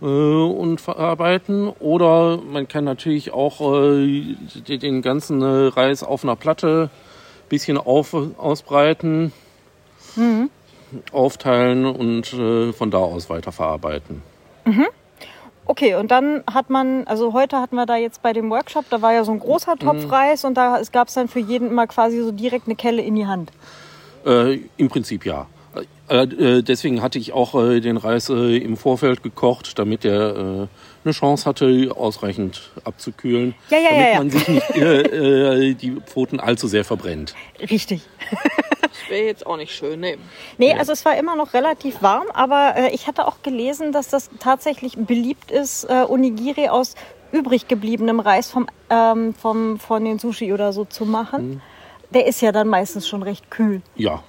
und 0.00 0.80
verarbeiten. 0.82 1.68
Oder 1.80 2.36
man 2.36 2.68
kann 2.68 2.84
natürlich 2.84 3.32
auch 3.32 3.58
den- 3.60 5.00
ganzen 5.00 5.42
Reis 5.42 6.02
auf 6.02 6.24
einer 6.24 6.36
Platte 6.36 6.90
ein 6.92 7.48
bisschen 7.48 7.78
auf, 7.78 8.14
ausbreiten, 8.36 9.32
aufteilen 11.12 11.86
und 11.86 12.32
äh, 12.34 12.72
von 12.74 12.90
da 12.90 12.98
aus 12.98 13.30
weiterverarbeiten. 13.30 14.22
Okay, 15.78 15.94
und 15.94 16.10
dann 16.10 16.42
hat 16.52 16.70
man, 16.70 17.04
also 17.06 17.32
heute 17.32 17.58
hatten 17.58 17.76
wir 17.76 17.86
da 17.86 17.96
jetzt 17.96 18.20
bei 18.20 18.32
dem 18.32 18.50
Workshop, 18.50 18.86
da 18.90 19.00
war 19.00 19.12
ja 19.12 19.22
so 19.22 19.30
ein 19.30 19.38
großer 19.38 19.74
Mhm. 19.76 19.78
Topf 19.78 20.10
Reis 20.10 20.44
und 20.44 20.54
da 20.54 20.82
gab 20.90 21.06
es 21.06 21.14
dann 21.14 21.28
für 21.28 21.38
jeden 21.38 21.68
immer 21.68 21.86
quasi 21.86 22.20
so 22.20 22.32
direkt 22.32 22.66
eine 22.66 22.74
Kelle 22.74 23.00
in 23.00 23.14
die 23.14 23.28
Hand. 23.28 23.52
Äh, 24.26 24.58
Im 24.76 24.88
Prinzip 24.88 25.24
ja. 25.24 25.46
Äh, 26.08 26.22
äh, 26.22 26.62
deswegen 26.62 27.00
hatte 27.00 27.20
ich 27.20 27.32
auch 27.32 27.54
äh, 27.54 27.78
den 27.78 27.96
Reis 27.96 28.28
äh, 28.28 28.56
im 28.56 28.76
Vorfeld 28.76 29.22
gekocht, 29.22 29.78
damit 29.78 30.04
er 30.04 30.36
äh, 30.64 30.66
eine 31.08 31.14
Chance 31.14 31.46
hatte, 31.46 31.90
ausreichend 31.96 32.70
abzukühlen. 32.84 33.54
Ja, 33.70 33.78
ja, 33.78 33.90
damit 33.90 34.04
ja, 34.04 34.12
ja. 34.12 34.18
man 34.18 34.30
sich 34.30 34.48
nicht 34.48 34.70
äh, 34.76 35.70
äh, 35.70 35.74
die 35.74 36.00
Pfoten 36.04 36.40
allzu 36.40 36.68
sehr 36.68 36.84
verbrennt. 36.84 37.34
Richtig. 37.58 38.02
das 38.82 38.90
wäre 39.08 39.26
jetzt 39.26 39.46
auch 39.46 39.56
nicht 39.56 39.74
schön. 39.74 40.00
Nee. 40.00 40.18
Nee, 40.58 40.74
also 40.74 40.92
es 40.92 41.04
war 41.04 41.16
immer 41.16 41.36
noch 41.36 41.54
relativ 41.54 42.02
warm, 42.02 42.26
aber 42.32 42.74
äh, 42.76 42.94
ich 42.94 43.06
hatte 43.06 43.26
auch 43.26 43.42
gelesen, 43.42 43.92
dass 43.92 44.08
das 44.08 44.30
tatsächlich 44.38 44.96
beliebt 44.96 45.50
ist, 45.50 45.84
äh, 45.84 46.04
Onigiri 46.08 46.68
aus 46.68 46.94
übrig 47.32 47.68
gebliebenem 47.68 48.20
Reis 48.20 48.50
vom, 48.50 48.66
ähm, 48.90 49.34
vom, 49.34 49.78
von 49.78 50.04
den 50.04 50.18
Sushi 50.18 50.52
oder 50.52 50.72
so 50.72 50.84
zu 50.84 51.04
machen. 51.04 51.62
Der 52.10 52.26
ist 52.26 52.40
ja 52.40 52.52
dann 52.52 52.68
meistens 52.68 53.06
schon 53.06 53.22
recht 53.22 53.50
kühl. 53.50 53.82
Ja. 53.96 54.22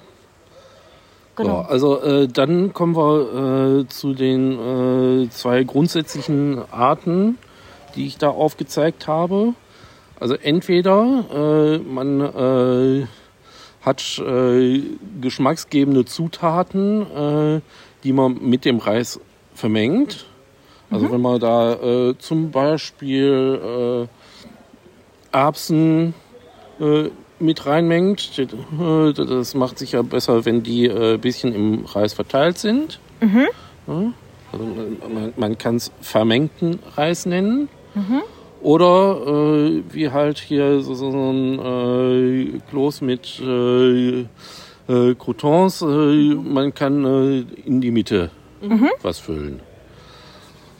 Genau. 1.39 1.63
So, 1.63 1.69
also 1.69 2.01
äh, 2.01 2.27
dann 2.27 2.73
kommen 2.73 2.97
wir 2.97 3.79
äh, 3.79 3.87
zu 3.87 4.13
den 4.13 5.23
äh, 5.23 5.29
zwei 5.29 5.63
grundsätzlichen 5.63 6.61
Arten, 6.69 7.37
die 7.95 8.07
ich 8.07 8.17
da 8.17 8.29
aufgezeigt 8.29 9.07
habe. 9.07 9.53
Also 10.19 10.35
entweder 10.35 11.23
äh, 11.33 11.77
man 11.77 12.19
äh, 12.19 13.07
hat 13.81 14.19
äh, 14.19 14.83
geschmacksgebende 15.21 16.03
Zutaten, 16.03 17.03
äh, 17.03 17.61
die 18.03 18.11
man 18.11 18.37
mit 18.41 18.65
dem 18.65 18.79
Reis 18.79 19.21
vermengt. 19.53 20.25
Also 20.91 21.09
wenn 21.09 21.21
man 21.21 21.39
da 21.39 21.73
äh, 21.73 22.17
zum 22.17 22.51
Beispiel 22.51 24.07
äh, 25.31 25.37
Erbsen 25.37 26.13
äh, 26.81 27.09
mit 27.39 27.65
reinmengt. 27.65 28.37
Äh, 28.39 29.13
Das 29.13 29.53
macht 29.55 29.79
sich 29.79 29.93
ja 29.93 30.01
besser, 30.01 30.45
wenn 30.45 30.63
die 30.63 30.85
äh, 30.87 31.13
ein 31.15 31.19
bisschen 31.21 31.53
im 31.53 31.85
Reis 31.85 32.13
verteilt 32.13 32.57
sind. 32.57 32.99
Ja, 33.87 34.13
also 34.51 34.65
man, 34.65 35.33
man 35.35 35.57
kann 35.57 35.75
es 35.77 35.91
vermengten 36.01 36.79
Reis 36.95 37.25
nennen. 37.25 37.69
Oder 38.61 39.21
äh, 39.25 39.83
wie 39.91 40.09
halt 40.09 40.37
hier 40.39 40.81
so, 40.81 40.93
so 40.93 41.09
ein 41.09 41.59
äh, 41.59 42.59
Kloß 42.69 43.01
mit 43.01 43.39
äh, 43.39 44.21
äh, 44.21 45.15
Croutons. 45.17 45.81
Äh, 45.81 45.85
man 46.35 46.73
kann 46.73 47.05
äh, 47.05 47.45
in 47.65 47.79
die 47.81 47.91
Mitte 47.91 48.31
was 49.01 49.19
füllen. 49.19 49.61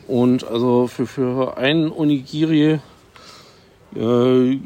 Und 0.08 0.44
also 0.46 0.88
für, 0.88 1.06
für 1.06 1.56
einen 1.58 1.92
Onigiri 1.92 2.80
äh, 3.96 4.58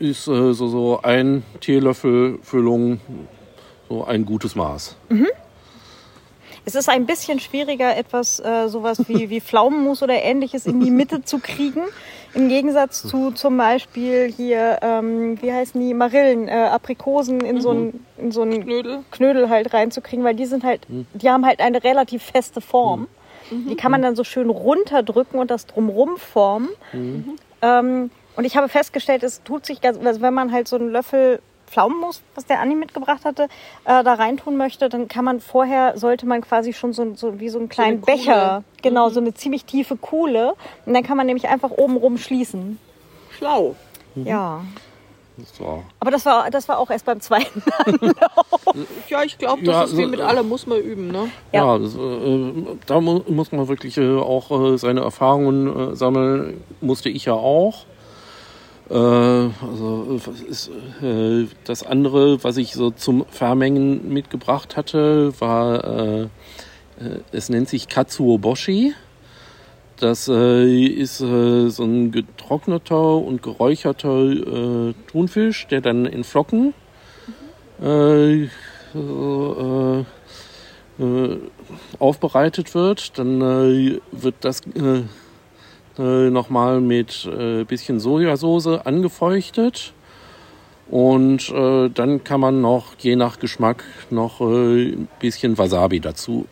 ist 0.00 0.26
äh, 0.26 0.52
so, 0.52 0.66
so 0.66 1.00
ein 1.02 1.44
Teelöffel 1.60 2.38
Füllung 2.42 3.00
so 3.88 4.04
ein 4.04 4.24
gutes 4.24 4.54
Maß. 4.54 4.96
Es 6.64 6.74
ist 6.74 6.88
ein 6.88 7.06
bisschen 7.06 7.40
schwieriger, 7.40 7.96
etwas 7.96 8.38
äh, 8.40 8.68
sowas 8.68 9.08
wie, 9.08 9.30
wie 9.30 9.40
Pflaumenmus 9.40 10.02
oder 10.02 10.22
ähnliches 10.22 10.66
in 10.66 10.80
die 10.80 10.90
Mitte 10.90 11.22
zu 11.24 11.38
kriegen. 11.38 11.82
Im 12.32 12.48
Gegensatz 12.48 13.02
zu 13.02 13.32
zum 13.32 13.56
Beispiel 13.56 14.32
hier, 14.34 14.78
ähm, 14.82 15.42
wie 15.42 15.52
heißen 15.52 15.80
die, 15.80 15.94
Marillen, 15.94 16.46
äh, 16.46 16.52
Aprikosen 16.52 17.40
in 17.40 17.60
so 17.60 17.72
ein 17.72 18.06
in 18.18 18.30
so 18.30 18.42
einen 18.42 18.64
Knödel. 18.64 19.00
Knödel 19.10 19.48
halt 19.48 19.74
reinzukriegen, 19.74 20.24
weil 20.24 20.36
die 20.36 20.46
sind 20.46 20.62
halt, 20.62 20.86
die 20.88 21.28
haben 21.28 21.44
halt 21.44 21.60
eine 21.60 21.82
relativ 21.82 22.22
feste 22.22 22.60
Form. 22.60 23.08
Die 23.50 23.74
kann 23.74 23.90
man 23.90 24.00
dann 24.00 24.14
so 24.14 24.22
schön 24.22 24.48
runterdrücken 24.48 25.40
und 25.40 25.50
das 25.50 25.66
drumrum 25.66 26.18
formen. 26.18 26.68
Ähm, 27.62 28.10
und 28.36 28.44
ich 28.44 28.56
habe 28.56 28.68
festgestellt, 28.68 29.22
es 29.22 29.42
tut 29.42 29.66
sich 29.66 29.80
ganz, 29.80 29.98
also 30.04 30.20
wenn 30.20 30.34
man 30.34 30.52
halt 30.52 30.68
so 30.68 30.76
einen 30.76 30.90
Löffel 30.90 31.40
Pflaumenmus, 31.66 32.20
was 32.34 32.46
der 32.46 32.58
Anni 32.60 32.74
mitgebracht 32.74 33.24
hatte, 33.24 33.44
äh, 33.84 34.02
da 34.02 34.14
reintun 34.14 34.56
möchte, 34.56 34.88
dann 34.88 35.06
kann 35.06 35.24
man 35.24 35.40
vorher, 35.40 35.96
sollte 35.96 36.26
man 36.26 36.40
quasi 36.40 36.72
schon 36.72 36.92
so, 36.92 37.14
so 37.14 37.38
wie 37.38 37.48
so 37.48 37.60
einen 37.60 37.68
kleinen 37.68 38.00
Kuhle. 38.00 38.16
Becher, 38.16 38.64
genau, 38.82 39.08
Mhm. 39.08 39.12
so 39.12 39.20
eine 39.20 39.34
ziemlich 39.34 39.64
tiefe 39.66 39.96
Kuhle. 39.96 40.54
Und 40.84 40.94
dann 40.94 41.04
kann 41.04 41.16
man 41.16 41.26
nämlich 41.26 41.46
einfach 41.48 41.70
oben 41.70 41.96
rum 41.96 42.18
schließen. 42.18 42.78
Schlau. 43.38 43.76
Ja. 44.16 44.62
So. 45.56 45.84
Aber 46.00 46.10
das 46.10 46.26
war, 46.26 46.50
das 46.50 46.68
war 46.68 46.78
auch 46.78 46.90
erst 46.90 47.04
beim 47.06 47.20
zweiten. 47.20 47.62
Ja, 49.08 49.22
ich 49.24 49.38
glaube, 49.38 49.62
das 49.64 49.74
Ja, 49.74 49.82
ist 49.84 49.96
wie 49.96 50.02
so, 50.04 50.08
mit 50.08 50.20
äh, 50.20 50.24
allem, 50.24 50.48
muss 50.48 50.66
man 50.66 50.78
üben, 50.78 51.08
ne? 51.08 51.30
Ja. 51.52 51.66
Ja, 51.76 51.78
das, 51.78 51.94
äh, 51.96 52.52
da 52.86 53.00
mu 53.00 53.20
muss 53.28 53.50
man 53.50 53.66
wirklich 53.68 53.96
äh, 53.96 54.18
auch 54.18 54.50
äh, 54.74 54.78
seine 54.78 55.00
Erfahrungen 55.00 55.92
äh, 55.92 55.96
sammeln. 55.96 56.62
Musste 56.80 57.08
ich 57.08 57.24
ja 57.24 57.32
auch. 57.34 57.84
Äh, 58.90 58.94
also 58.94 60.20
ist, 60.48 60.70
äh, 61.00 61.46
das 61.64 61.84
andere, 61.84 62.42
was 62.42 62.56
ich 62.56 62.72
so 62.72 62.90
zum 62.90 63.24
Vermengen 63.30 64.12
mitgebracht 64.12 64.76
hatte, 64.76 65.32
war, 65.40 65.84
äh, 65.84 66.22
äh, 66.22 66.28
es 67.30 67.48
nennt 67.50 67.68
sich 67.68 67.88
Katsuoboshi. 67.88 68.94
Das 69.96 70.28
äh, 70.28 70.86
ist 70.86 71.20
äh, 71.20 71.68
so 71.68 71.84
ein 71.84 72.10
getrockneter 72.10 73.16
und 73.16 73.42
geräucherter 73.42 74.94
Thunfisch, 75.06 75.66
der 75.68 75.82
dann 75.82 76.06
in 76.06 76.24
Flocken 76.24 76.74
aufbereitet 81.98 82.74
wird. 82.74 83.18
Dann 83.18 83.40
wird 84.10 84.34
das 84.40 84.62
äh, 85.98 86.30
nochmal 86.30 86.80
mit 86.80 87.26
äh, 87.26 87.64
bisschen 87.64 88.00
Sojasauce 88.00 88.66
angefeuchtet. 88.84 89.92
Und 90.90 91.50
äh, 91.50 91.88
dann 91.88 92.24
kann 92.24 92.40
man 92.40 92.60
noch, 92.60 92.94
je 92.98 93.14
nach 93.14 93.38
Geschmack, 93.38 93.84
noch 94.10 94.40
äh, 94.40 94.92
ein 94.92 95.08
bisschen 95.20 95.56
Wasabi 95.56 96.00
dazu 96.00 96.46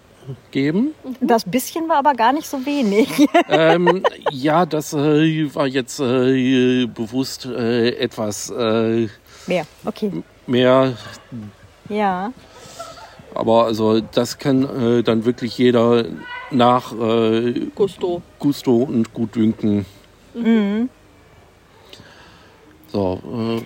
geben. 0.50 0.94
Das 1.20 1.44
bisschen 1.44 1.88
war 1.88 1.96
aber 1.96 2.14
gar 2.14 2.32
nicht 2.32 2.46
so 2.46 2.64
wenig. 2.64 3.08
ähm, 3.48 4.02
ja, 4.30 4.66
das 4.66 4.92
äh, 4.92 5.54
war 5.54 5.66
jetzt 5.66 5.98
äh, 5.98 6.86
bewusst 6.86 7.46
äh, 7.46 7.90
etwas 7.96 8.50
äh, 8.50 9.08
Mehr. 9.48 9.66
Okay. 9.84 10.22
mehr 10.46 10.92
Ja. 11.88 12.32
Aber 13.34 13.64
also 13.64 14.00
das 14.00 14.38
kann 14.38 14.98
äh, 14.98 15.02
dann 15.02 15.24
wirklich 15.24 15.56
jeder 15.56 16.04
nach 16.50 16.92
äh, 16.92 17.66
Gusto. 17.74 18.22
Gusto 18.38 18.76
und 18.76 19.12
Gutdünken. 19.14 19.86
So, 22.88 23.20
äh, 23.24 23.62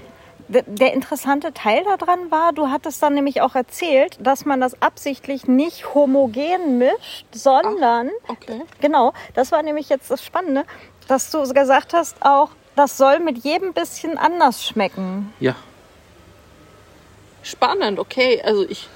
Der, 0.67 0.93
interessante 0.95 1.53
Teil 1.53 1.85
daran 1.85 2.31
war, 2.31 2.53
du 2.53 2.69
hattest 2.69 3.03
dann 3.03 3.15
nämlich 3.15 3.41
auch 3.41 3.55
erzählt, 3.55 4.19
dass 4.21 4.45
man 4.45 4.61
das 4.61 4.81
absichtlich 4.83 5.47
nicht 5.47 5.95
homogen 5.95 6.79
mischt, 6.79 7.27
sondern, 7.33 8.11
Okay. 8.29 8.63
genau, 8.81 9.13
das 9.35 9.53
war 9.53 9.63
nämlich 9.63 9.89
jetzt 9.89 10.11
das 10.11 10.25
Spannende, 10.25 10.65
dass 11.09 11.31
du 11.31 11.43
gesagt 11.53 11.93
hast 11.95 12.17
auch, 12.25 12.51
das 12.75 12.97
soll 12.97 13.21
mit 13.21 13.39
jedem 13.45 13.73
bisschen 13.75 14.17
anders 14.19 14.65
schmecken. 14.65 15.33
ja, 15.41 15.55
Spannend, 17.45 17.99
okay. 17.99 18.41
Also 18.45 18.65
ich 18.69 18.89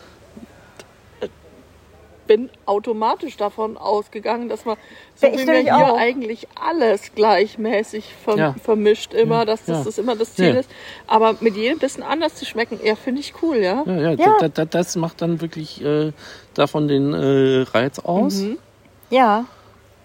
bin 2.26 2.50
automatisch 2.66 3.36
davon 3.36 3.76
ausgegangen, 3.76 4.48
dass 4.48 4.64
man 4.64 4.76
so 5.14 5.26
Ja, 5.26 5.32
ich 5.34 5.42
wie 5.42 5.46
wir 5.46 5.58
hier 5.60 5.74
auch. 5.92 5.96
eigentlich 5.98 6.46
alles 6.60 7.12
gleichmäßig 7.14 8.14
verm 8.24 8.38
Ja. 8.38 8.54
vermischt 8.62 9.14
immer, 9.14 9.44
dass 9.46 9.64
das, 9.64 9.78
Ja. 9.78 9.84
das 9.84 9.98
immer 9.98 10.16
das 10.16 10.34
Ziel 10.34 10.54
Ja. 10.54 10.60
ist. 10.60 10.70
Aber 11.06 11.36
mit 11.40 11.56
jedem 11.56 11.78
bisschen 11.78 12.02
anders 12.02 12.34
zu 12.34 12.44
schmecken, 12.44 12.78
ja, 12.82 12.96
finde 12.96 13.20
ich 13.20 13.34
cool, 13.42 13.56
ja. 13.58 13.82
ja, 13.86 13.96
ja, 13.96 14.10
Ja. 14.12 14.36
Da, 14.40 14.48
da, 14.48 14.64
das 14.64 14.96
macht 14.96 15.22
dann 15.22 15.40
wirklich 15.40 15.82
äh, 15.84 16.12
davon 16.54 16.88
den 16.88 17.12
äh, 17.12 17.62
Reiz 17.72 17.98
aus. 17.98 18.36
Mhm. 18.36 18.58
Ja. 19.10 19.44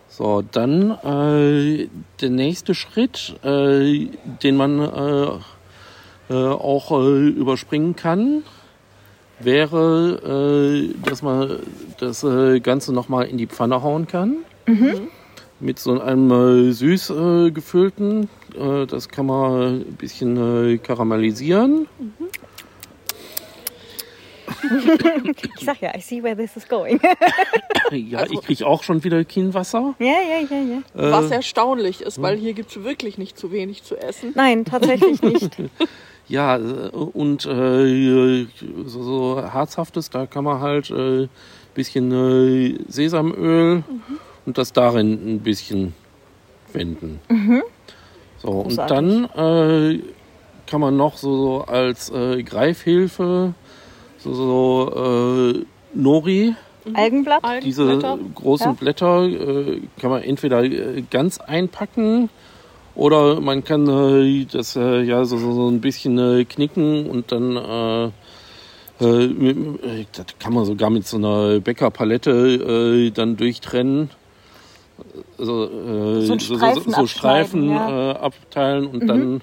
So, 0.08 0.42
dann 0.42 0.92
äh, 1.04 1.88
der 2.20 2.30
nächste 2.30 2.76
Schritt, 2.76 3.36
äh, 3.44 4.10
den 4.44 4.58
man 4.58 4.80
äh, 4.80 6.34
äh, 6.34 6.48
auch 6.54 6.92
äh, 6.92 7.28
überspringen 7.30 7.96
kann, 7.96 8.44
wäre, 9.46 10.92
äh, 10.92 10.94
dass 11.08 11.22
man 11.22 11.60
das 12.00 12.24
äh, 12.24 12.60
Ganze 12.60 12.94
nochmal 12.94 13.28
in 13.28 13.38
die 13.38 13.48
Pfanne 13.48 13.82
hauen 13.82 14.08
kann. 14.08 14.38
Mit 15.60 15.78
so 15.80 16.00
einem 16.00 16.32
äh, 16.70 16.72
süß 16.72 17.10
äh, 17.12 17.52
gefüllten. 17.52 18.30
Äh, 18.58 18.86
das 18.88 19.10
kann 19.10 19.26
man 19.28 19.82
ein 19.82 19.96
bisschen 19.98 20.74
äh, 20.74 20.78
karamellisieren. 20.78 21.88
Ich 25.58 25.66
sag 25.66 25.82
ja, 25.82 25.96
I 25.96 26.02
see 26.02 26.22
where 26.24 26.36
this 26.36 26.56
is 26.56 26.68
going. 26.68 27.00
Ja, 27.92 28.26
ich 28.26 28.40
kriege 28.42 28.66
auch 28.66 28.84
schon 28.84 29.04
wieder 29.04 29.22
Kienwasser. 29.26 29.96
ja, 30.00 30.06
ja, 30.06 30.48
ja, 30.50 30.62
ja. 30.62 31.12
Was 31.12 31.30
erstaunlich 31.30 32.02
ist, 32.02 32.22
weil 32.22 32.38
hier 32.38 32.54
gibt 32.54 32.70
es 32.70 32.82
wirklich 32.84 33.18
nicht 33.18 33.38
zu 33.38 33.52
wenig 33.52 33.84
zu 33.84 33.98
essen. 33.98 34.32
Nein, 34.34 34.64
tatsächlich 34.64 35.22
nicht. 35.22 35.58
Ja, 36.28 36.58
äh, 36.58 36.90
und 36.92 37.46
äh, 37.46 38.46
so, 38.86 39.04
so 39.04 39.44
herzhaftes, 39.44 40.10
da 40.10 40.26
kann 40.26 40.44
man 40.44 40.62
halt 40.62 40.90
ein 40.92 41.24
äh, 41.24 41.28
bisschen 41.74 42.12
äh, 42.12 42.78
Sesamöl 42.88 43.84
und 44.46 44.58
das 44.58 44.74
darin 44.74 45.36
ein 45.36 45.40
bisschen 45.40 45.94
wenden. 46.74 47.20
So, 48.38 48.48
und 48.50 48.78
Großartig. 48.78 49.30
dann 49.36 49.94
äh, 49.96 50.00
kann 50.68 50.82
man 50.82 50.96
noch 50.96 51.18
so, 51.18 51.36
so 51.36 51.62
als 51.66 52.10
äh, 52.12 52.44
Greifhilfe 52.44 53.54
so, 54.18 54.34
so 54.34 55.54
Nori, 55.94 56.56
Algenblatt? 56.94 57.44
diese 57.64 57.84
Algenblätter. 57.84 58.20
großen 58.36 58.68
Ja. 58.68 58.74
Blätter, 58.74 59.30
kann 60.00 60.10
man 60.10 60.24
entweder 60.24 60.64
ganz 61.10 61.40
einpacken 61.40 62.30
oder 62.96 63.40
man 63.42 63.64
kann 63.64 63.88
äh, 63.88 64.46
das 64.52 64.76
äh, 64.76 65.02
ja 65.02 65.24
so, 65.26 65.38
so 65.38 65.54
so 65.54 65.68
ein 65.70 65.82
bisschen 65.82 66.18
äh, 66.18 66.46
knicken 66.46 67.10
und 67.10 67.32
dann 67.32 67.56
äh, 67.58 68.12
äh, 69.02 69.26
äh, 69.26 70.06
das 70.12 70.26
kann 70.40 70.54
man 70.54 70.66
sogar 70.66 70.90
mit 70.90 71.08
so 71.08 71.18
einer 71.18 71.60
Bäckerpalette 71.60 72.32
äh, 72.32 73.12
dann 73.12 73.38
durchtrennen. 73.38 74.10
Also 75.38 75.66
äh, 75.66 76.22
So 76.22 76.38
so 76.38 77.08
Streifen 77.08 77.70
äh, 77.70 78.12
abteilen 78.12 78.86
und 78.88 79.08
dann 79.08 79.42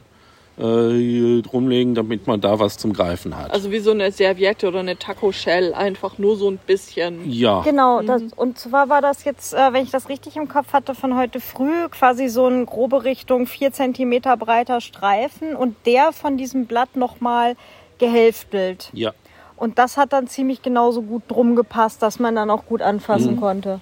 äh, 0.58 1.42
drumlegen, 1.42 1.94
damit 1.94 2.26
man 2.26 2.40
da 2.40 2.58
was 2.58 2.78
zum 2.78 2.92
Greifen 2.92 3.36
hat. 3.36 3.52
Also 3.52 3.70
wie 3.70 3.78
so 3.78 3.92
eine 3.92 4.10
Serviette 4.10 4.68
oder 4.68 4.80
eine 4.80 4.98
Taco 4.98 5.32
Shell, 5.32 5.72
einfach 5.72 6.18
nur 6.18 6.36
so 6.36 6.50
ein 6.50 6.58
bisschen. 6.58 7.30
ja. 7.30 7.62
Genau, 7.62 8.02
das, 8.02 8.22
und 8.34 8.58
zwar 8.58 8.88
war 8.88 9.00
das 9.00 9.24
jetzt, 9.24 9.54
äh, 9.54 9.72
wenn 9.72 9.84
ich 9.84 9.90
das 9.90 10.08
richtig 10.08 10.36
im 10.36 10.48
Kopf 10.48 10.72
hatte, 10.72 10.94
von 10.94 11.16
heute 11.16 11.40
früh 11.40 11.88
quasi 11.90 12.28
so 12.28 12.46
ein 12.46 12.66
grobe 12.66 13.04
Richtung 13.04 13.46
4 13.46 13.72
cm 13.72 14.22
breiter 14.38 14.80
Streifen 14.80 15.54
und 15.54 15.76
der 15.86 16.12
von 16.12 16.36
diesem 16.36 16.66
Blatt 16.66 16.96
nochmal 16.96 17.54
gehälftelt. 17.98 18.90
Ja. 18.92 19.12
Und 19.56 19.78
das 19.78 19.96
hat 19.96 20.12
dann 20.12 20.28
ziemlich 20.28 20.62
genauso 20.62 21.02
gut 21.02 21.22
drum 21.28 21.56
gepasst, 21.56 22.02
dass 22.02 22.18
man 22.18 22.34
dann 22.36 22.50
auch 22.50 22.66
gut 22.66 22.80
anfassen 22.80 23.40
konnte. 23.40 23.80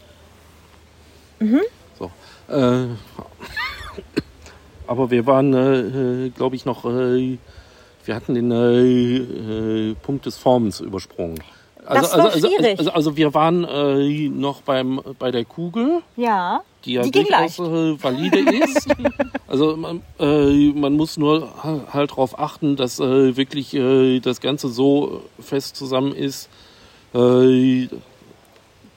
So. 1.98 2.10
Äh, 2.48 2.86
aber 4.86 5.10
wir 5.10 5.26
waren, 5.26 5.52
äh, 5.54 6.30
glaube 6.30 6.56
ich, 6.56 6.64
noch, 6.64 6.84
äh, 6.84 7.38
wir 8.04 8.14
hatten 8.14 8.34
den 8.34 8.50
äh, 8.50 9.90
äh, 9.90 9.94
Punkt 10.02 10.26
des 10.26 10.36
Formens 10.36 10.80
übersprungen. 10.80 11.38
Also, 11.84 12.02
Das 12.02 12.12
war 12.18 12.24
also, 12.24 12.34
also, 12.36 12.48
schwierig. 12.48 12.78
also, 12.78 12.90
also 12.90 13.16
wir 13.16 13.32
waren 13.34 13.64
äh, 13.64 14.28
noch 14.28 14.62
beim, 14.62 15.00
bei 15.20 15.30
der 15.30 15.44
Kugel, 15.44 16.02
Ja, 16.16 16.60
die 16.84 16.94
ja 16.94 17.02
Die 17.02 17.10
ging 17.12 17.26
durchaus 17.28 17.58
äh, 17.60 18.02
valide 18.02 18.38
ist. 18.64 18.88
also 19.46 19.76
man, 19.76 20.02
äh, 20.18 20.72
man 20.72 20.94
muss 20.94 21.16
nur 21.16 21.42
ha- 21.62 21.84
halt 21.92 22.10
darauf 22.10 22.38
achten, 22.40 22.74
dass 22.74 22.98
äh, 22.98 23.36
wirklich 23.36 23.72
äh, 23.74 24.18
das 24.18 24.40
Ganze 24.40 24.68
so 24.68 25.22
fest 25.38 25.76
zusammen 25.76 26.12
ist. 26.12 26.48
Äh, 27.14 27.86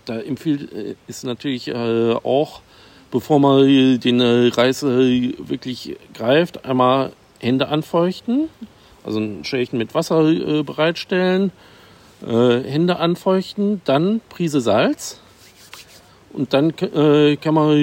da 0.06 0.20
empfiehlt 0.20 0.74
äh, 0.74 0.96
ist 1.08 1.24
natürlich 1.24 1.68
äh, 1.68 2.14
auch, 2.24 2.62
bevor 3.12 3.40
man 3.40 4.00
den 4.00 4.22
äh, 4.22 4.48
Reis 4.50 4.84
äh, 4.84 5.34
wirklich 5.38 5.98
greift, 6.14 6.66
einmal 6.66 7.12
Hände 7.40 7.70
anfeuchten, 7.70 8.50
also 9.04 9.20
ein 9.20 9.44
Schälchen 9.46 9.78
mit 9.78 9.96
Wasser 9.96 10.28
äh, 10.28 10.64
bereitstellen, 10.64 11.52
Hände 12.22 13.00
anfeuchten, 13.00 13.82
dann 13.86 14.20
Prise 14.28 14.60
Salz. 14.60 15.22
Und 16.34 16.54
dann 16.54 16.76
kann 16.76 17.54
man 17.54 17.78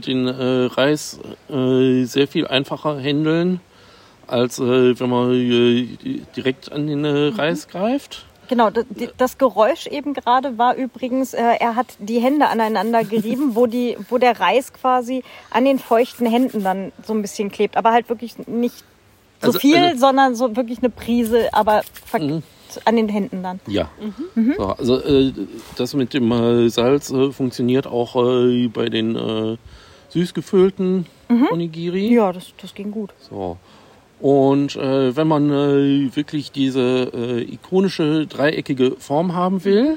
den 0.00 0.28
Reis 0.28 1.20
sehr 1.48 2.26
viel 2.26 2.46
einfacher 2.46 2.98
handeln, 2.98 3.60
als 4.26 4.58
wenn 4.58 5.10
man 5.10 5.98
direkt 6.34 6.72
an 6.72 6.86
den 6.86 7.04
Reis 7.04 7.68
greift. 7.68 8.24
Genau. 8.52 8.70
Das, 9.16 9.38
Geräusch 9.38 9.86
eben 9.86 10.12
gerade 10.14 10.58
war 10.58 10.76
übrigens, 10.76 11.32
äh, 11.34 11.42
er 11.58 11.74
hat 11.74 11.86
die 11.98 12.20
Hände 12.20 12.48
aneinander 12.48 13.02
gerieben, 13.04 13.54
wo, 13.54 13.66
die, 13.66 13.96
wo 14.10 14.18
der 14.18 14.38
Reis 14.38 14.72
quasi 14.72 15.22
an 15.50 15.64
den 15.64 15.78
feuchten 15.78 16.26
Händen 16.26 16.62
dann 16.62 16.92
so 17.06 17.14
ein 17.14 17.22
bisschen 17.22 17.50
klebt. 17.50 17.76
Aber 17.76 17.92
halt 17.92 18.08
wirklich 18.08 18.36
nicht 18.46 18.84
so 19.40 19.48
Also- 19.48 19.58
viel, 19.58 19.76
also- 19.76 19.98
sondern 19.98 20.34
so 20.34 20.54
wirklich 20.56 20.78
eine 20.80 20.90
Prise, 20.90 21.48
aber 21.52 21.82
Mhm. 22.12 22.42
an 22.84 22.96
den 22.96 23.08
Händen 23.08 23.42
dann. 23.42 23.60
Ja. 23.66 23.88
Mhm. 24.34 24.54
So, 24.56 24.66
also 24.66 25.00
äh, 25.00 25.32
das 25.76 25.94
mit 25.94 26.12
dem 26.14 26.30
äh, 26.30 26.68
Salz 26.68 27.10
äh, 27.10 27.32
funktioniert 27.32 27.86
auch 27.86 28.16
äh, 28.16 28.68
bei 28.68 28.88
den 28.90 29.16
äh, 29.16 29.56
süß 30.10 30.34
gefüllten 30.34 31.06
Onigiri. 31.50 32.08
Mhm. 32.10 32.14
Ja, 32.16 32.32
das, 32.32 32.52
das 32.60 32.74
ging 32.74 32.90
gut. 32.90 33.10
So. 33.30 33.56
Und 34.22 34.76
äh, 34.76 35.16
wenn 35.16 35.26
man 35.26 35.50
äh, 35.50 36.14
wirklich 36.14 36.52
diese 36.52 37.10
äh, 37.12 37.42
ikonische 37.42 38.28
dreieckige 38.28 38.92
Form 39.00 39.34
haben 39.34 39.64
will, 39.64 39.96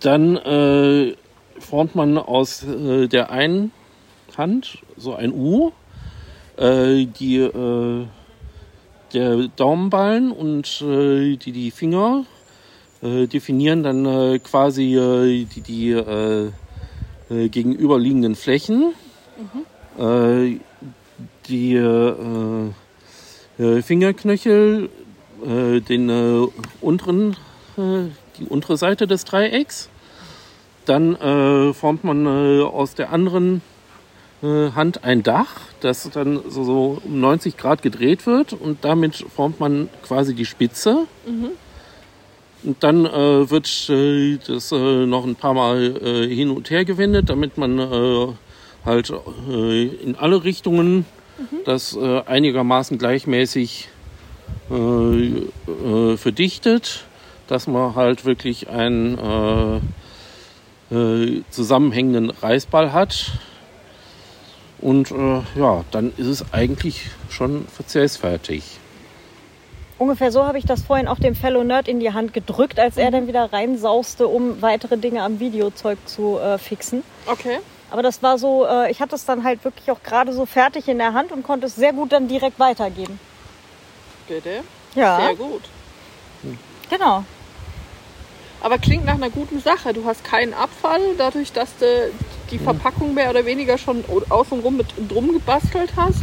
dann 0.00 0.36
äh, 0.36 1.14
formt 1.60 1.94
man 1.94 2.18
aus 2.18 2.64
äh, 2.64 3.06
der 3.06 3.30
einen 3.30 3.70
Hand 4.36 4.78
so 4.96 5.14
ein 5.14 5.32
U, 5.32 5.70
äh, 6.56 7.06
die 7.06 7.36
äh, 7.36 8.06
der 9.12 9.48
Daumenballen 9.54 10.32
und 10.32 10.82
äh, 10.82 11.36
die, 11.36 11.52
die 11.52 11.70
Finger 11.70 12.24
äh, 13.02 13.28
definieren 13.28 13.84
dann 13.84 14.04
äh, 14.04 14.40
quasi 14.40 14.96
äh, 14.96 15.44
die, 15.44 15.60
die 15.60 15.90
äh, 15.92 16.50
äh, 17.30 17.48
gegenüberliegenden 17.48 18.34
Flächen. 18.34 18.94
Äh, 19.96 20.58
die 21.46 21.74
äh, 21.74 22.70
äh, 23.60 23.82
Fingerknöchel, 23.82 24.88
äh, 25.44 25.80
den 25.80 26.08
äh, 26.08 26.48
unteren, 26.80 27.36
äh, 27.76 28.08
die 28.38 28.46
untere 28.48 28.78
Seite 28.78 29.06
des 29.06 29.24
Dreiecks. 29.24 29.90
Dann 30.86 31.14
formt 31.74 32.02
man 32.02 32.26
aus 32.26 32.94
der 32.94 33.12
anderen 33.12 33.60
Hand 34.42 35.04
ein 35.04 35.22
Dach, 35.22 35.60
das 35.80 36.08
dann 36.10 36.40
so, 36.48 36.64
so 36.64 37.02
um 37.04 37.20
90 37.20 37.56
Grad 37.56 37.82
gedreht 37.82 38.26
wird 38.26 38.54
und 38.54 38.84
damit 38.84 39.24
formt 39.36 39.60
man 39.60 39.88
quasi 40.02 40.34
die 40.34 40.46
Spitze. 40.46 41.06
Und 42.62 42.82
dann 42.82 43.04
äh, 43.04 43.50
wird 43.50 43.88
äh, 43.90 44.38
das 44.44 44.72
äh, 44.72 45.06
noch 45.06 45.24
ein 45.24 45.36
paar 45.36 45.54
Mal 45.54 46.26
hin 46.28 46.50
und 46.50 46.70
her 46.70 46.84
gewendet, 46.84 47.28
damit 47.28 47.56
man 47.56 48.36
halt 48.84 49.12
in 50.02 50.16
alle 50.18 50.42
Richtungen 50.42 51.04
das 51.64 51.96
äh, 51.96 52.22
einigermaßen 52.22 52.98
gleichmäßig 52.98 53.88
äh, 54.70 54.74
äh, 54.74 56.16
verdichtet, 56.16 57.04
dass 57.48 57.66
man 57.66 57.94
halt 57.94 58.24
wirklich 58.24 58.68
einen 58.68 59.18
äh, 60.90 60.94
äh, 60.94 61.42
zusammenhängenden 61.50 62.30
Reißball 62.30 62.92
hat. 62.92 63.32
Und 64.80 65.10
äh, 65.10 65.42
ja, 65.56 65.84
dann 65.90 66.12
ist 66.16 66.26
es 66.26 66.52
eigentlich 66.52 67.10
schon 67.28 67.66
verzehrsfertig. 67.66 68.78
Ungefähr 69.98 70.32
so 70.32 70.44
habe 70.44 70.56
ich 70.56 70.64
das 70.64 70.82
vorhin 70.82 71.06
auch 71.08 71.18
dem 71.18 71.34
Fellow 71.34 71.62
Nerd 71.62 71.86
in 71.86 72.00
die 72.00 72.14
Hand 72.14 72.32
gedrückt, 72.32 72.78
als 72.80 72.96
er 72.96 73.10
dann 73.10 73.26
wieder 73.26 73.52
reinsauste, 73.52 74.26
um 74.26 74.62
weitere 74.62 74.96
Dinge 74.96 75.22
am 75.22 75.40
Videozeug 75.40 75.98
zu 76.06 76.38
äh, 76.38 76.56
fixen. 76.56 77.02
Okay. 77.26 77.58
Aber 77.90 78.02
das 78.02 78.22
war 78.22 78.38
so, 78.38 78.66
äh, 78.66 78.90
ich 78.90 79.00
hatte 79.00 79.16
es 79.16 79.24
dann 79.24 79.42
halt 79.44 79.64
wirklich 79.64 79.90
auch 79.90 80.02
gerade 80.02 80.32
so 80.32 80.46
fertig 80.46 80.88
in 80.88 80.98
der 80.98 81.12
Hand 81.12 81.32
und 81.32 81.42
konnte 81.42 81.66
es 81.66 81.74
sehr 81.74 81.92
gut 81.92 82.12
dann 82.12 82.28
direkt 82.28 82.58
weitergeben. 82.58 83.18
Bitte. 84.28 84.62
Ja, 84.94 85.20
Sehr 85.20 85.34
gut. 85.34 85.62
genau. 86.88 87.24
Aber 88.60 88.78
klingt 88.78 89.04
nach 89.04 89.14
einer 89.14 89.30
guten 89.30 89.60
Sache. 89.60 89.92
Du 89.92 90.04
hast 90.04 90.22
keinen 90.24 90.54
Abfall, 90.54 91.00
dadurch, 91.16 91.52
dass 91.52 91.76
du 91.78 92.10
die 92.50 92.58
Verpackung 92.58 93.14
mehr 93.14 93.30
oder 93.30 93.44
weniger 93.46 93.78
schon 93.78 94.04
außenrum 94.28 94.76
mit 94.76 94.86
drum 95.08 95.32
gebastelt 95.32 95.92
hast. 95.96 96.22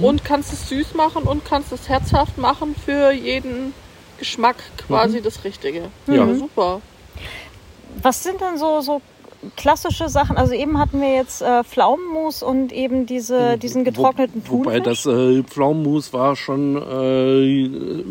Und 0.00 0.24
kannst 0.24 0.52
es 0.52 0.68
süß 0.70 0.94
machen 0.94 1.24
und 1.24 1.44
kannst 1.44 1.70
es 1.70 1.90
herzhaft 1.90 2.38
machen 2.38 2.74
für 2.74 3.10
jeden 3.12 3.74
Geschmack 4.18 4.56
quasi 4.86 5.20
das 5.20 5.44
Richtige. 5.44 5.90
Ja. 6.06 6.34
super. 6.34 6.80
Was 8.02 8.22
sind 8.22 8.40
denn 8.40 8.56
so, 8.56 8.80
so 8.80 9.02
klassische 9.56 10.08
Sachen? 10.08 10.36
Also 10.36 10.54
eben 10.54 10.78
hatten 10.78 11.00
wir 11.00 11.14
jetzt 11.14 11.42
äh, 11.42 11.64
Pflaumenmus 11.64 12.42
und 12.42 12.72
eben 12.72 13.06
diese, 13.06 13.58
diesen 13.58 13.84
getrockneten 13.84 14.42
Wo, 14.46 14.58
Wobei 14.58 14.80
Thunfisch. 14.80 15.04
das 15.04 15.14
äh, 15.14 15.42
Pflaumenmus 15.42 16.12
war 16.12 16.36
schon. 16.36 16.76
Äh, 16.76 18.04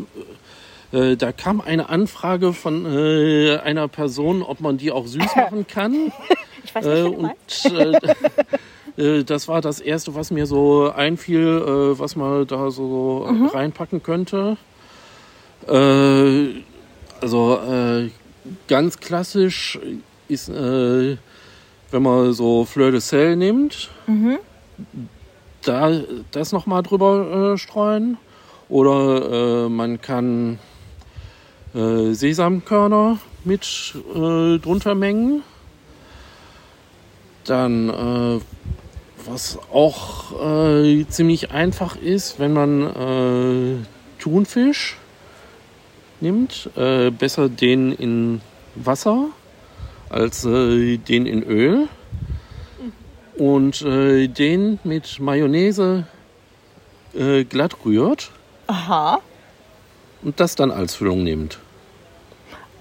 äh, 0.98 1.16
da 1.18 1.32
kam 1.32 1.60
eine 1.60 1.90
Anfrage 1.90 2.54
von 2.54 2.86
äh, 2.86 3.58
einer 3.58 3.88
Person, 3.88 4.44
ob 4.44 4.62
man 4.62 4.78
die 4.78 4.92
auch 4.92 5.08
süß 5.08 5.26
machen 5.36 5.66
kann. 5.68 6.12
ich 6.64 6.76
weiß 6.76 6.86
nicht, 6.86 6.96
Äh, 6.96 7.04
und 7.04 7.32
das 9.30 9.48
war 9.48 9.62
das 9.62 9.80
erste, 9.80 10.14
was 10.14 10.30
mir 10.30 10.46
so 10.46 10.92
einfiel, 10.96 11.96
was 11.98 12.16
man 12.16 12.46
da 12.46 12.70
so 12.70 13.28
reinpacken 13.52 14.04
könnte. 14.04 14.56
Also 15.66 17.60
ganz 18.68 19.00
klassisch 19.00 19.80
ist, 20.34 20.50
äh, 20.50 21.18
wenn 21.92 22.02
man 22.02 22.34
so 22.34 22.66
Fleur 22.66 22.92
de 22.92 23.00
Sel 23.00 23.36
nimmt, 23.36 23.90
da 25.62 25.92
das 26.32 26.52
noch 26.52 26.66
mal 26.66 26.82
drüber 26.82 27.54
äh, 27.54 27.58
streuen. 27.58 28.18
Oder 28.70 29.66
äh, 29.66 29.70
man 29.70 30.02
kann 30.02 30.60
äh, 31.76 32.14
Sesamkörner 32.14 33.20
mit 33.44 33.94
äh, 34.16 34.58
drunter 34.58 34.96
mengen. 34.96 35.44
Dann, 37.46 37.90
äh, 37.90 38.40
was 39.26 39.60
auch 39.72 40.42
äh, 40.42 41.06
ziemlich 41.08 41.52
einfach 41.52 41.96
ist, 41.96 42.40
wenn 42.40 42.54
man 42.54 42.84
äh, 42.84 43.76
Thunfisch 44.20 44.98
nimmt, 46.20 46.70
äh, 46.76 47.12
besser 47.12 47.50
den 47.50 47.92
in 47.92 48.42
Wasser 48.76 49.28
als 50.14 50.46
äh, 50.46 50.98
den 50.98 51.26
in 51.26 51.44
Öl. 51.44 51.88
Und 53.38 53.82
äh, 53.82 54.28
den 54.28 54.80
mit 54.84 55.20
Mayonnaise 55.20 56.06
äh, 57.16 57.44
glatt 57.44 57.78
rührt 57.84 58.30
Aha, 58.68 59.20
und 60.22 60.40
das 60.40 60.56
dann 60.56 60.70
als 60.72 60.96
Füllung 60.96 61.24
nimmt. 61.24 61.58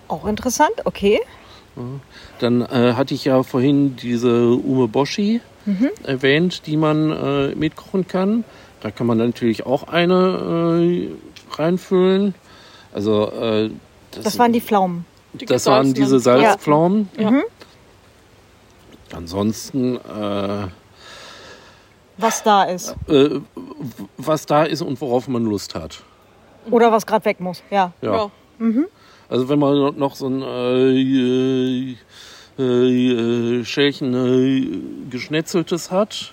auch 0.09 0.27
interessant, 0.27 0.73
okay. 0.85 1.21
Dann 2.39 2.61
äh, 2.61 2.93
hatte 2.95 3.15
ich 3.15 3.25
ja 3.25 3.43
vorhin 3.43 3.97
diese 3.97 4.51
Umeboshi 4.51 5.41
erwähnt, 6.05 6.67
die 6.67 6.77
man 6.77 7.11
äh, 7.11 7.55
mitkochen 7.55 8.07
kann. 8.07 8.45
Da 8.83 8.91
kann 8.91 9.07
man 9.07 9.17
natürlich 9.17 9.65
auch 9.65 9.85
eine 9.85 10.83
äh, 10.83 11.09
reinfüllen. 11.57 12.35
Also 12.93 13.31
äh, 13.33 13.71
Das 14.11 14.39
waren 14.39 14.53
die 14.53 14.61
Pflaumen. 14.61 15.07
Die 15.35 15.47
das 15.47 15.67
waren 15.67 15.95
diese 15.95 16.19
Salzpflaumen. 16.21 17.09
Ja. 17.19 17.33
Ansonsten, 19.15 19.97
äh, 19.97 20.67
Was 22.19 22.43
da 22.43 22.65
ist. 22.65 22.95
äh, 23.09 23.41
was 24.17 24.47
da 24.47 24.65
ist 24.65 24.83
und 24.83 25.01
worauf 25.01 25.29
man 25.29 25.45
Lust 25.45 25.75
hat. 25.75 26.03
Oder 26.71 26.93
was 26.93 27.07
gerade 27.07 27.25
weg 27.25 27.41
muss, 27.41 27.63
ja. 27.71 27.93
Ja. 28.03 28.31
Ja. 28.61 28.71
Also 29.29 29.49
wenn 29.49 29.59
man 29.59 29.99
noch 29.99 30.15
so 30.15 30.29
ein 30.29 30.43
äh, 30.43 31.97
äh, 32.59 33.61
äh, 33.61 33.65
Schälchen 33.65 34.15
äh, 34.15 35.09
geschnetzeltes 35.11 35.91
hat, 35.91 36.33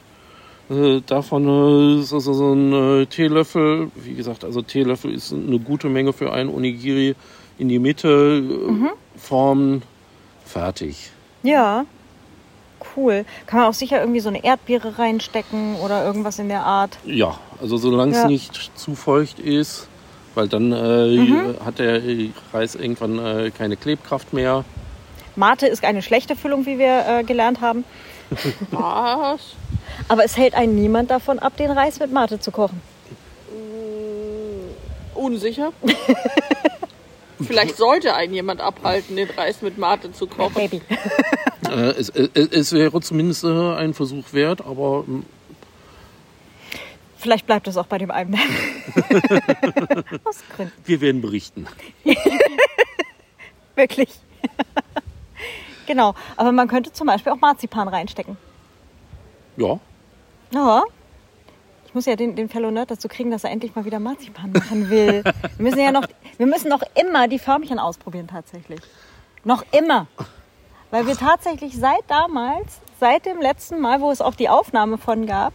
äh, 0.70 1.02
davon 1.06 1.48
äh, 1.48 2.04
so, 2.04 2.20
so, 2.20 2.34
so 2.34 2.54
ein 2.54 2.74
äh, 3.02 3.06
Teelöffel, 3.08 3.90
wie 3.96 4.14
gesagt, 4.14 4.44
also 4.44 4.62
Teelöffel 4.62 5.14
ist 5.14 5.34
eine 5.34 5.60
gute 5.60 5.88
Menge 5.90 6.14
für 6.14 6.32
einen 6.32 6.50
Onigiri 6.50 7.16
in 7.60 7.70
die 7.70 7.78
Mitte 7.80 8.42
äh, 8.44 9.20
formen, 9.20 9.84
fertig. 10.46 11.12
Ja, 11.44 11.86
cool. 12.96 13.26
Kann 13.46 13.60
man 13.60 13.70
auch 13.70 13.74
sicher 13.74 14.00
irgendwie 14.00 14.20
so 14.22 14.30
eine 14.30 14.44
Erdbeere 14.44 14.98
reinstecken 14.98 15.76
oder 15.76 16.04
irgendwas 16.06 16.40
in 16.40 16.50
der 16.50 16.64
Art. 16.64 16.98
Ja, 17.06 17.38
also 17.62 17.78
solange 17.78 18.14
es 18.14 18.18
Ja. 18.24 18.28
nicht 18.28 18.72
zu 18.76 18.96
feucht 18.96 19.38
ist, 19.40 19.88
weil 20.36 20.48
dann 20.48 20.72
äh, 20.72 21.54
hat 21.64 21.80
der 21.80 22.02
Reis 22.54 22.76
irgendwann 22.76 23.20
äh, 23.20 23.52
keine 23.52 23.76
Klebkraft 23.78 24.34
mehr. 24.34 24.64
Mate 25.36 25.68
ist 25.68 25.84
eine 25.84 26.02
schlechte 26.02 26.36
Füllung, 26.36 26.66
wie 26.66 26.80
wir 26.80 27.06
äh, 27.08 27.24
gelernt 27.24 27.62
haben. 27.62 27.84
Was? 28.72 29.42
Aber 30.08 30.24
es 30.24 30.38
hält 30.38 30.54
einen 30.56 30.76
niemand 30.76 31.12
davon 31.12 31.40
ab, 31.40 31.56
den 31.58 31.72
Reis 31.72 32.00
mit 32.00 32.12
Mate 32.12 32.40
zu 32.40 32.52
kochen. 32.52 32.82
Unsicher. 35.16 35.72
Vielleicht 37.42 37.78
sollte 37.78 38.16
einen 38.16 38.34
jemand 38.34 38.62
abhalten, 38.62 39.16
den 39.16 39.30
Reis 39.30 39.62
mit 39.62 39.78
Mate 39.78 40.12
zu 40.12 40.28
kochen. 40.28 40.54
Baby. 40.54 40.82
Äh, 41.70 41.92
es, 41.92 42.10
es, 42.10 42.30
es 42.34 42.72
wäre 42.72 43.00
zumindest 43.00 43.44
äh, 43.44 43.76
ein 43.76 43.94
Versuch 43.94 44.34
wert, 44.34 44.66
aber 44.66 45.04
mm, 45.06 45.24
Vielleicht 47.20 47.46
bleibt 47.46 47.68
es 47.68 47.76
auch 47.76 47.86
bei 47.86 47.98
dem 47.98 48.12
einen. 48.12 48.34
Aus 50.24 50.40
Gründen. 50.56 50.72
wir 50.86 51.02
werden 51.02 51.22
berichten. 51.22 51.68
Wirklich. 53.76 54.10
genau. 55.86 56.16
Aber 56.38 56.54
man 56.54 56.70
könnte 56.70 56.94
zum 56.94 57.08
Beispiel 57.08 57.34
auch 57.34 57.42
Marzipan 57.42 57.90
reinstecken. 57.90 58.38
Ja, 59.58 59.80
Ja. 60.54 60.84
Ich 61.90 61.96
muss 61.96 62.06
ja 62.06 62.16
den, 62.16 62.36
den 62.36 62.50
Fellow 62.50 62.70
Nerd 62.70 62.92
dazu 62.92 63.08
kriegen, 63.08 63.32
dass 63.32 63.44
er 63.44 63.50
endlich 63.50 63.74
mal 63.76 63.84
wieder 63.84 63.98
Marzipan 63.98 64.52
machen 64.52 64.92
will. 64.92 65.24
Wir 65.24 65.34
müssen 65.58 65.80
ja 65.80 65.92
noch, 65.92 66.06
wir 66.38 66.46
müssen 66.46 66.70
noch 66.70 66.84
immer 66.94 67.28
die 67.28 67.40
Förmchen 67.40 67.80
ausprobieren 67.80 68.28
tatsächlich. 68.28 68.80
Noch 69.44 69.66
immer. 69.72 70.06
Weil 70.92 71.08
wir 71.08 71.18
tatsächlich 71.18 71.76
seit 71.76 72.04
damals, 72.08 72.80
seit 73.00 73.26
dem 73.26 73.42
letzten 73.42 73.80
Mal, 73.80 74.02
wo 74.02 74.12
es 74.12 74.22
auch 74.22 74.36
die 74.36 74.50
Aufnahme 74.50 75.00
von 75.00 75.26
gab, 75.26 75.52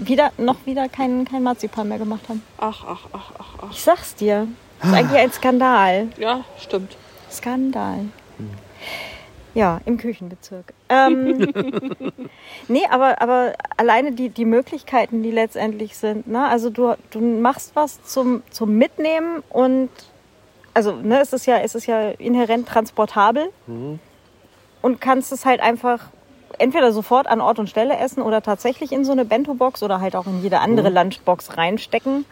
wieder, 0.00 0.32
noch 0.38 0.56
wieder 0.66 0.88
kein, 0.88 1.24
kein 1.24 1.44
Marzipan 1.44 1.86
mehr 1.86 1.98
gemacht 1.98 2.28
haben. 2.28 2.42
Ach, 2.58 2.84
ach, 2.84 3.06
ach, 3.12 3.30
ach, 3.38 3.54
ach. 3.62 3.70
Ich 3.70 3.80
sag's 3.80 4.16
dir. 4.16 4.48
Das 4.80 4.90
ist 4.90 4.96
eigentlich 4.96 5.20
ein 5.20 5.30
Skandal. 5.30 6.08
Ja, 6.18 6.44
stimmt. 6.58 6.96
Skandal. 7.30 8.06
Ja, 9.56 9.80
im 9.86 9.96
Küchenbezirk. 9.96 10.74
Ähm, 10.90 11.50
nee, 12.68 12.82
aber, 12.90 13.22
aber 13.22 13.54
alleine 13.78 14.12
die, 14.12 14.28
die 14.28 14.44
Möglichkeiten, 14.44 15.22
die 15.22 15.30
letztendlich 15.30 15.96
sind. 15.96 16.28
Ne? 16.28 16.46
Also 16.46 16.68
du, 16.68 16.94
du 17.10 17.20
machst 17.20 17.74
was 17.74 18.02
zum, 18.02 18.42
zum 18.50 18.76
Mitnehmen 18.76 19.42
und 19.48 19.88
also 20.74 20.92
ne, 20.92 21.20
es, 21.22 21.32
ist 21.32 21.46
ja, 21.46 21.56
es 21.56 21.74
ist 21.74 21.86
ja 21.86 22.10
inhärent 22.10 22.68
transportabel 22.68 23.48
und 24.82 25.00
kannst 25.00 25.32
es 25.32 25.46
halt 25.46 25.60
einfach 25.60 26.10
entweder 26.58 26.92
sofort 26.92 27.26
an 27.26 27.40
Ort 27.40 27.58
und 27.58 27.70
Stelle 27.70 27.96
essen 27.96 28.20
oder 28.22 28.42
tatsächlich 28.42 28.92
in 28.92 29.06
so 29.06 29.12
eine 29.12 29.24
Bento-Box 29.24 29.82
oder 29.82 30.02
halt 30.02 30.16
auch 30.16 30.26
in 30.26 30.42
jede 30.42 30.60
andere 30.60 30.90
Lunchbox 30.90 31.56
reinstecken. 31.56 32.26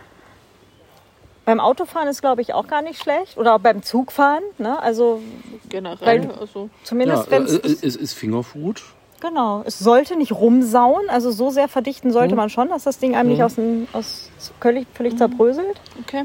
Beim 1.45 1.61
Autofahren 1.61 2.09
ist, 2.09 2.21
glaube 2.23 2.41
ich, 2.43 2.55
auch 2.55 2.67
gar 2.67 2.81
nicht 2.83 3.01
schlecht. 3.03 3.37
Oder 3.37 3.55
auch 3.55 3.61
beim 3.61 3.83
Zugfahren. 3.83 4.43
Ne? 4.59 4.81
Also 4.81 5.21
Generell. 5.69 6.23
Weil- 6.29 6.31
also, 6.41 6.65
Ja, 6.65 6.69
zumindest, 6.85 7.29
äh, 7.29 7.31
wenn 7.31 7.47
äh, 7.47 7.51
es... 7.65 7.83
es 7.83 7.97
ist 7.97 8.15
Fingerfood. 8.15 8.83
Genau, 9.21 9.63
es 9.65 9.79
sollte 9.79 10.17
nicht 10.17 10.33
rumsauen. 10.33 11.09
Also 11.09 11.31
so 11.31 11.51
sehr 11.51 11.69
verdichten 11.69 12.11
sollte 12.13 12.35
man 12.35 12.51
schon, 12.51 12.69
dass 12.69 12.85
das 12.85 12.99
Ding 12.99 13.15
einem 13.15 13.31
nicht 13.31 13.43
aus, 13.43 13.55
dem, 13.55 13.87
aus 13.95 14.31
völlig, 14.61 14.87
völlig 14.93 15.17
zerbröselt. 15.17 15.81
okay. 16.03 16.25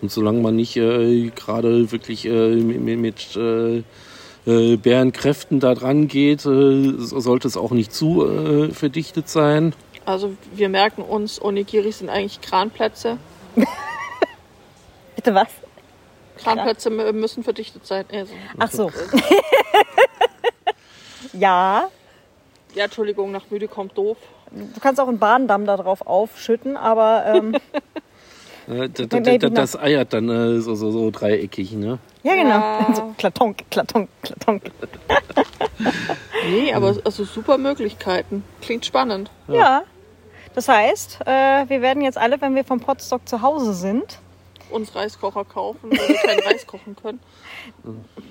Und 0.00 0.10
solange 0.12 0.40
man 0.40 0.54
nicht 0.54 0.76
äh, 0.76 1.30
gerade 1.34 1.90
wirklich 1.90 2.26
äh, 2.26 2.54
mit, 2.56 2.98
mit 2.98 3.36
äh, 3.36 3.82
äh, 4.46 4.76
Bärenkräften 4.76 5.58
da 5.58 5.74
dran 5.74 6.06
geht, 6.06 6.40
äh, 6.44 6.92
so- 6.98 7.18
sollte 7.20 7.48
es 7.48 7.56
auch 7.56 7.70
nicht 7.70 7.94
zu 7.94 8.26
äh, 8.26 8.68
verdichtet 8.72 9.28
sein. 9.30 9.72
Also 10.04 10.32
wir 10.54 10.68
merken 10.68 11.02
uns, 11.02 11.40
Onigiris 11.42 11.98
sind 12.00 12.10
eigentlich 12.10 12.40
Kranplätze. 12.42 13.16
Bitte 15.28 15.34
was? 15.34 15.48
Kranplätze 16.42 16.88
mü- 16.90 17.12
müssen 17.12 17.42
verdichtet 17.42 17.86
sein. 17.86 18.04
Also, 18.12 18.32
Ach 18.58 18.70
so. 18.70 18.90
ja, 21.32 21.88
ja, 22.74 22.84
Entschuldigung, 22.84 23.32
nach 23.32 23.50
müde 23.50 23.66
kommt 23.68 23.96
doof. 23.98 24.16
du 24.52 24.80
kannst 24.80 25.00
auch 25.00 25.08
einen 25.08 25.18
Bahndamm 25.18 25.66
da 25.66 25.76
drauf 25.76 26.06
aufschütten, 26.06 26.76
aber 26.76 27.24
ähm, 27.26 27.56
Äh, 28.68 28.90
da, 28.90 29.04
da, 29.06 29.16
Maybe 29.20 29.38
da, 29.38 29.48
not. 29.48 29.56
das 29.58 29.76
eiert 29.80 30.12
dann 30.12 30.28
äh, 30.28 30.60
so, 30.60 30.74
so, 30.74 30.90
so 30.90 31.10
dreieckig. 31.10 31.72
Ne? 31.72 31.98
ja 32.22 32.34
genau. 32.34 32.50
Ja. 32.50 32.86
So, 32.94 33.14
klatonk, 33.16 33.64
klatonk, 33.70 34.10
klatonk. 34.22 34.62
Nee, 36.50 36.74
aber 36.74 36.94
also 37.02 37.24
super 37.24 37.56
Möglichkeiten. 37.56 38.44
Klingt 38.60 38.84
spannend. 38.84 39.30
Ja. 39.48 39.84
Das 40.54 40.68
heißt, 40.68 41.20
äh, 41.24 41.66
wir 41.70 41.80
werden 41.80 42.02
jetzt 42.02 42.18
alle, 42.18 42.42
wenn 42.42 42.54
wir 42.54 42.62
vom 42.64 42.78
Potstock 42.80 43.26
zu 43.26 43.40
Hause 43.40 43.72
sind, 43.72 44.18
Uns 44.70 44.94
Reiskocher 44.94 45.44
kaufen, 45.44 45.90
weil 45.90 46.08
wir 46.08 46.16
keinen 46.16 46.40
Reis 46.40 46.66
kochen 46.66 46.96
können. 46.96 47.20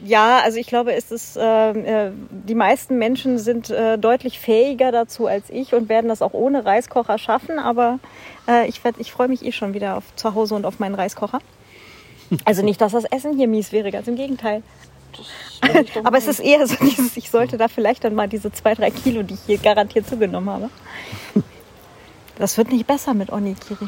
Ja, 0.04 0.40
also 0.40 0.58
ich 0.58 0.68
glaube, 0.68 0.94
es 0.94 1.12
ist, 1.12 1.38
äh, 1.38 2.08
äh, 2.08 2.12
die 2.30 2.56
meisten 2.56 2.98
Menschen 2.98 3.40
sind 3.40 3.70
äh, 3.70 3.98
deutlich 3.98 4.40
fähiger 4.40 4.92
dazu 4.92 5.28
als 5.28 5.50
ich 5.50 5.74
und 5.74 5.90
werden 5.90 6.08
das 6.08 6.22
auch 6.22 6.34
ohne 6.34 6.66
Reiskocher 6.66 7.18
schaffen. 7.18 7.60
Aber 7.60 8.00
äh, 8.48 8.68
ich, 8.68 8.82
ich 8.98 9.12
freue 9.12 9.28
mich 9.28 9.46
eh 9.46 9.52
schon 9.52 9.74
wieder 9.74 9.98
auf 9.98 10.16
zu 10.16 10.34
Hause 10.34 10.56
und 10.56 10.66
auf 10.66 10.80
meinen 10.80 10.96
Reiskocher. 10.96 11.40
Also 12.46 12.64
nicht, 12.64 12.82
dass 12.82 12.92
das 12.92 13.06
Essen 13.06 13.36
hier 13.36 13.48
mies 13.48 13.72
wäre, 13.72 13.92
ganz 13.92 14.08
im 14.08 14.16
Gegenteil. 14.16 14.64
Aber 16.04 16.18
es 16.18 16.28
ist 16.28 16.40
eher 16.40 16.66
so 16.68 16.76
dieses, 16.76 17.18
ich 17.18 17.30
sollte 17.30 17.58
da 17.58 17.68
vielleicht 17.68 18.04
dann 18.04 18.16
mal 18.16 18.28
diese 18.28 18.52
zwei, 18.52 18.74
drei 18.76 18.92
Kilo, 18.92 19.24
die 19.24 19.34
ich 19.36 19.40
hier 19.46 19.58
garantiert 19.58 20.08
zugenommen 20.08 20.50
habe. 20.50 20.70
Das 22.38 22.58
wird 22.58 22.72
nicht 22.72 22.86
besser 22.86 23.14
mit 23.14 23.32
Onigiri. 23.32 23.88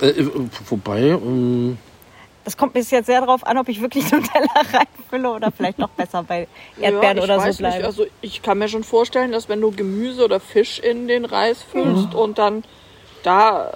Äh, 0.00 0.24
wobei, 0.68 1.00
ähm, 1.00 1.78
Das 2.44 2.56
kommt 2.56 2.72
bis 2.72 2.90
jetzt 2.90 3.06
sehr 3.06 3.20
darauf 3.20 3.46
an, 3.46 3.58
ob 3.58 3.68
ich 3.68 3.80
wirklich 3.80 4.04
einen 4.12 4.24
Teller 4.24 4.48
reinfülle 4.72 5.30
oder 5.30 5.50
vielleicht 5.50 5.78
noch 5.78 5.90
besser 5.90 6.22
bei 6.22 6.48
Erdbeeren 6.80 7.16
ja, 7.18 7.24
ich 7.24 7.30
oder 7.30 7.52
so 7.52 7.58
bleibe. 7.58 7.76
Nicht. 7.76 7.86
Also 7.86 8.06
ich 8.20 8.42
kann 8.42 8.58
mir 8.58 8.68
schon 8.68 8.84
vorstellen, 8.84 9.32
dass 9.32 9.48
wenn 9.48 9.60
du 9.60 9.70
Gemüse 9.70 10.24
oder 10.24 10.40
Fisch 10.40 10.78
in 10.78 11.06
den 11.08 11.24
Reis 11.24 11.62
füllst 11.62 12.14
und 12.14 12.38
dann 12.38 12.64
da 13.22 13.72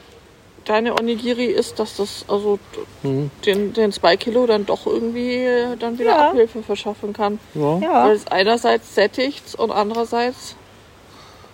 deine 0.64 0.94
Onigiri 0.94 1.44
isst, 1.44 1.79
dass 1.79 1.96
das 1.96 2.24
also 2.27 2.59
den, 3.03 3.74
den 3.74 3.92
zwei 3.92 4.16
Kilo 4.16 4.46
dann 4.46 4.64
doch 4.64 4.87
irgendwie 4.87 5.35
äh, 5.44 5.77
dann 5.77 5.98
wieder 5.98 6.12
Ja. 6.12 6.29
Abhilfe 6.31 6.62
verschaffen 6.62 7.12
kann. 7.12 7.38
ja. 7.55 8.07
Weil 8.07 8.12
es 8.16 8.27
einerseits 8.29 8.94
sättigt 8.94 9.55
und 9.57 9.70
andererseits 9.70 10.57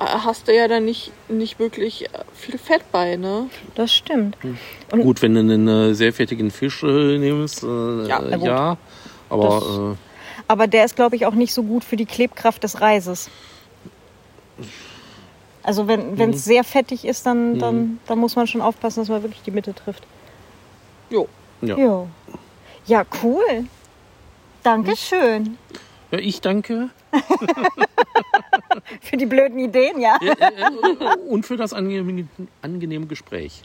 hast 0.00 0.48
du 0.48 0.54
ja 0.56 0.66
dann 0.66 0.84
nicht, 0.86 1.12
nicht 1.28 1.58
wirklich 1.58 2.06
äh, 2.06 2.08
viel 2.34 2.58
Fett 2.58 2.82
bei, 2.90 3.16
ne? 3.16 3.48
Das 3.74 3.92
stimmt. 3.92 4.36
Gut, 4.90 5.20
wenn 5.22 5.34
du 5.34 5.40
einen 5.40 5.68
äh, 5.68 5.94
sehr 5.94 6.12
fettigen 6.12 6.50
Fisch 6.50 6.82
äh, 6.82 7.18
nimmst, 7.18 7.62
äh, 7.62 8.06
Ja, 8.06 8.18
gut. 8.18 8.42
ja. 8.42 8.76
Aber 9.28 9.96
Aber 10.48 10.66
der 10.66 10.84
ist, 10.84 10.96
glaube 10.96 11.16
ich, 11.16 11.26
auch 11.26 11.34
nicht 11.34 11.52
so 11.52 11.62
gut 11.62 11.84
für 11.84 11.96
die 11.96 12.06
Klebkraft 12.06 12.64
des 12.64 12.80
Reises. 12.80 13.28
Also 15.62 15.86
wenn 15.86 16.14
Mhm. 16.14 16.30
es 16.30 16.44
sehr 16.44 16.64
fettig 16.64 17.04
ist, 17.04 17.26
dann, 17.26 17.58
dann, 17.58 18.00
dann 18.06 18.18
muss 18.18 18.34
man 18.34 18.46
schon 18.46 18.62
aufpassen, 18.62 19.00
dass 19.00 19.08
man 19.08 19.22
wirklich 19.22 19.42
die 19.42 19.50
Mitte 19.50 19.74
trifft. 19.74 20.04
Jo. 21.10 21.28
äh, 21.62 21.66
ja. 21.66 21.76
Jo. 21.76 22.08
Ja, 22.86 23.04
cool. 23.22 23.66
Dankeschön 24.62 25.58
ja, 26.12 26.18
ich 26.18 26.40
danke. 26.40 26.90
für 29.00 29.16
die 29.16 29.26
blöden 29.26 29.58
Ideen, 29.58 30.00
ja. 30.00 30.18
Und 31.28 31.46
für 31.46 31.56
das 31.56 31.72
angenehme, 31.72 32.26
angenehme 32.62 33.06
Gespräch. 33.06 33.62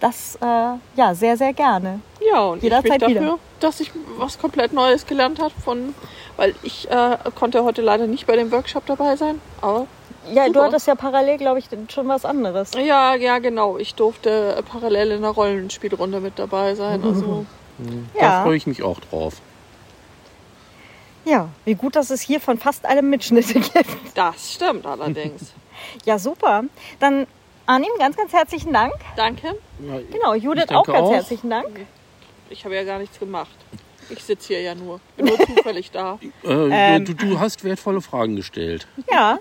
Das, 0.00 0.36
äh, 0.40 0.44
ja, 0.44 1.14
sehr, 1.14 1.36
sehr 1.36 1.52
gerne. 1.52 2.00
Ja, 2.30 2.42
und 2.44 2.62
Jederzeit 2.62 2.84
ich 2.84 2.90
bin 3.06 3.14
dafür, 3.14 3.20
wieder. 3.34 3.38
dass 3.60 3.80
ich 3.80 3.90
was 4.16 4.38
komplett 4.38 4.72
Neues 4.72 5.06
gelernt 5.06 5.40
habe 5.40 5.52
von, 5.64 5.92
weil 6.36 6.54
ich 6.62 6.88
äh, 6.88 7.16
konnte 7.34 7.64
heute 7.64 7.82
leider 7.82 8.06
nicht 8.06 8.26
bei 8.26 8.36
dem 8.36 8.52
Workshop 8.52 8.86
dabei 8.86 9.16
sein, 9.16 9.40
aber 9.60 9.88
Ja, 10.32 10.46
du 10.46 10.52
Super. 10.52 10.66
hattest 10.66 10.86
ja 10.86 10.94
parallel, 10.94 11.38
glaube 11.38 11.58
ich, 11.58 11.66
schon 11.92 12.06
was 12.06 12.24
anderes. 12.24 12.70
ja, 12.74 13.16
ja, 13.16 13.38
genau, 13.40 13.76
ich 13.76 13.96
durfte 13.96 14.54
äh, 14.56 14.62
parallel 14.62 15.10
in 15.12 15.18
einer 15.18 15.30
Rollenspielrunde 15.30 16.20
mit 16.20 16.38
dabei 16.38 16.76
sein, 16.76 17.02
also 17.04 17.44
Da 18.14 18.20
Ja, 18.24 18.42
freue 18.44 18.56
ich 18.56 18.68
mich 18.68 18.84
auch 18.84 19.00
drauf. 19.00 19.40
Ja, 21.28 21.48
wie 21.64 21.74
gut, 21.74 21.96
dass 21.96 22.10
es 22.10 22.20
hier 22.20 22.40
von 22.40 22.58
fast 22.58 22.84
allem 22.86 23.10
Mitschnitte 23.10 23.54
gibt. 23.60 23.86
das 24.14 24.54
stimmt 24.54 24.86
allerdings. 24.86 25.52
Ja, 26.04 26.18
super. 26.18 26.64
Dann, 26.98 27.26
Arnim, 27.66 27.88
ganz, 27.98 28.16
ganz 28.16 28.32
herzlichen 28.32 28.72
Dank. 28.72 28.92
Danke, 29.16 29.54
Ja, 29.80 30.00
Genau, 30.10 30.34
Judith 30.34 30.70
auch 30.70 30.84
ganz 30.84 30.98
auch. 30.98 31.12
herzlichen 31.12 31.50
Dank. 31.50 31.86
ich 32.50 32.64
habe 32.64 32.74
ja 32.74 32.82
gar 32.82 32.98
nichts 32.98 33.18
gemacht. 33.20 33.54
Ich 34.10 34.24
sitze 34.24 34.48
hier 34.48 34.62
ja 34.62 34.74
nur, 34.74 34.98
bin 35.16 35.26
nur 35.26 35.38
zufällig 35.56 35.92
da. 35.92 36.18
Äh, 36.44 36.96
Ähm. 36.96 37.04
du, 37.04 37.14
du 37.14 37.38
hast 37.38 37.62
wertvolle 37.62 38.00
Fragen 38.00 38.34
gestellt. 38.34 38.88
Ja. 39.10 39.38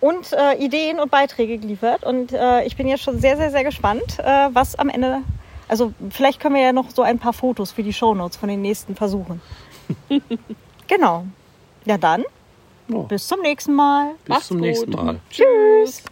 Und 0.00 0.32
äh, 0.32 0.54
Ideen 0.56 0.98
und 0.98 1.10
Beiträge 1.12 1.58
geliefert. 1.58 2.02
Und 2.02 2.32
äh, 2.32 2.64
ich 2.64 2.76
bin 2.76 2.88
jetzt 2.88 3.04
schon 3.04 3.20
sehr, 3.20 3.36
sehr, 3.36 3.52
sehr 3.52 3.62
gespannt, 3.62 4.18
äh, 4.18 4.48
was 4.52 4.74
am 4.76 4.88
Ende. 4.88 5.22
Also, 5.68 5.92
vielleicht 6.10 6.40
können 6.40 6.56
wir 6.56 6.62
ja 6.62 6.72
noch 6.72 6.90
so 6.90 7.02
ein 7.02 7.20
paar 7.20 7.34
Fotos 7.34 7.70
für 7.70 7.84
die 7.84 7.92
Shownotes 7.92 8.36
von 8.36 8.48
den 8.48 8.62
nächsten 8.62 8.96
Versuchen. 8.96 9.40
Genau. 10.90 11.24
Ja, 11.86 11.96
dann, 11.96 12.24
Ja, 12.88 12.98
bis 13.04 13.26
zum 13.26 13.40
nächsten 13.40 13.72
Mal. 13.74 14.12
bis 14.24 14.28
Macht's 14.28 14.48
zum 14.48 14.58
nächsten 14.60 14.90
gut. 14.92 15.02
Mal. 15.02 15.20
Tschüss. 15.30 16.02